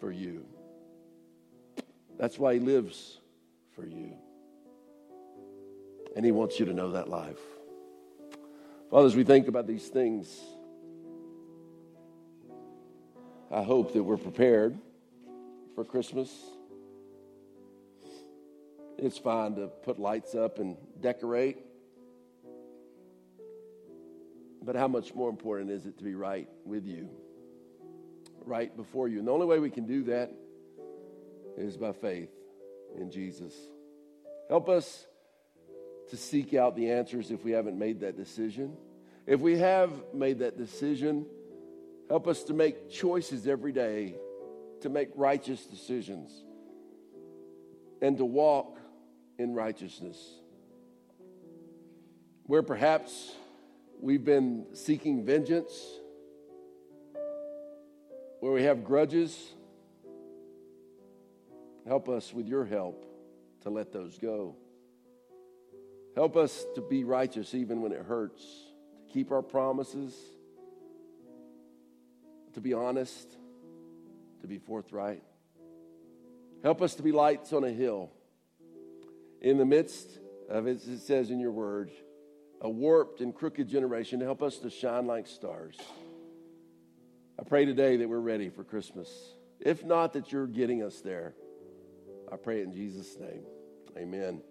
for 0.00 0.10
you. 0.10 0.46
That's 2.18 2.38
why 2.38 2.54
He 2.54 2.60
lives 2.60 3.18
for 3.74 3.84
you. 3.84 4.16
And 6.14 6.24
He 6.24 6.32
wants 6.32 6.58
you 6.58 6.66
to 6.66 6.72
know 6.72 6.92
that 6.92 7.10
life. 7.10 7.40
Father, 8.90 9.06
as 9.06 9.16
we 9.16 9.24
think 9.24 9.48
about 9.48 9.66
these 9.66 9.88
things, 9.88 10.40
I 13.50 13.64
hope 13.64 13.92
that 13.94 14.02
we're 14.02 14.16
prepared 14.16 14.78
for 15.74 15.84
Christmas. 15.84 16.32
It's 18.96 19.18
fine 19.18 19.56
to 19.56 19.66
put 19.66 19.98
lights 19.98 20.36
up 20.36 20.60
and 20.60 20.76
decorate. 21.00 21.58
But 24.62 24.76
how 24.76 24.86
much 24.86 25.14
more 25.14 25.30
important 25.30 25.72
is 25.72 25.86
it 25.86 25.98
to 25.98 26.04
be 26.04 26.14
right 26.14 26.48
with 26.64 26.86
you? 26.86 27.08
Right 28.44 28.74
before 28.76 29.08
you. 29.08 29.18
And 29.18 29.26
the 29.26 29.32
only 29.32 29.46
way 29.46 29.58
we 29.58 29.70
can 29.70 29.86
do 29.86 30.04
that 30.04 30.32
is 31.56 31.76
by 31.76 31.90
faith 31.90 32.30
in 32.96 33.10
Jesus. 33.10 33.52
Help 34.48 34.68
us 34.68 35.06
to 36.10 36.16
seek 36.16 36.54
out 36.54 36.76
the 36.76 36.90
answers 36.90 37.30
if 37.30 37.44
we 37.44 37.52
haven't 37.52 37.78
made 37.78 38.00
that 38.00 38.16
decision. 38.16 38.76
If 39.26 39.40
we 39.40 39.58
have 39.58 39.92
made 40.14 40.38
that 40.38 40.56
decision, 40.56 41.26
help 42.08 42.28
us 42.28 42.44
to 42.44 42.54
make 42.54 42.90
choices 42.90 43.46
every 43.46 43.72
day 43.72 44.14
to 44.82 44.88
make 44.88 45.08
righteous 45.16 45.64
decisions 45.66 46.30
and 48.00 48.18
to 48.18 48.24
walk 48.24 48.78
in 49.38 49.54
righteousness. 49.54 50.18
Where 52.44 52.62
perhaps 52.62 53.32
we've 54.00 54.24
been 54.24 54.66
seeking 54.74 55.24
vengeance, 55.24 55.72
where 58.40 58.52
we 58.52 58.62
have 58.64 58.84
grudges, 58.84 59.52
help 61.86 62.08
us 62.08 62.32
with 62.32 62.46
your 62.46 62.64
help 62.64 63.04
to 63.62 63.70
let 63.70 63.92
those 63.92 64.18
go. 64.18 64.56
Help 66.16 66.36
us 66.36 66.64
to 66.74 66.80
be 66.80 67.04
righteous 67.04 67.54
even 67.54 67.82
when 67.82 67.92
it 67.92 68.02
hurts, 68.02 68.42
to 68.42 69.12
keep 69.12 69.30
our 69.30 69.42
promises, 69.42 70.12
to 72.54 72.60
be 72.60 72.72
honest 72.72 73.36
to 74.40 74.46
be 74.46 74.58
forthright. 74.58 75.22
Help 76.62 76.80
us 76.80 76.94
to 76.94 77.02
be 77.02 77.12
lights 77.12 77.52
on 77.52 77.64
a 77.64 77.70
hill. 77.70 78.10
In 79.40 79.58
the 79.58 79.64
midst 79.64 80.18
of, 80.48 80.66
as 80.66 80.86
it 80.88 81.00
says 81.00 81.30
in 81.30 81.38
your 81.38 81.50
word, 81.50 81.90
a 82.60 82.70
warped 82.70 83.20
and 83.20 83.34
crooked 83.34 83.68
generation, 83.68 84.20
help 84.20 84.42
us 84.42 84.58
to 84.58 84.70
shine 84.70 85.06
like 85.06 85.26
stars. 85.26 85.76
I 87.38 87.44
pray 87.44 87.66
today 87.66 87.98
that 87.98 88.08
we're 88.08 88.18
ready 88.18 88.48
for 88.48 88.64
Christmas. 88.64 89.08
If 89.60 89.84
not, 89.84 90.14
that 90.14 90.32
you're 90.32 90.46
getting 90.46 90.82
us 90.82 91.00
there. 91.00 91.34
I 92.32 92.36
pray 92.36 92.62
in 92.62 92.72
Jesus' 92.72 93.16
name. 93.18 93.42
Amen. 93.96 94.42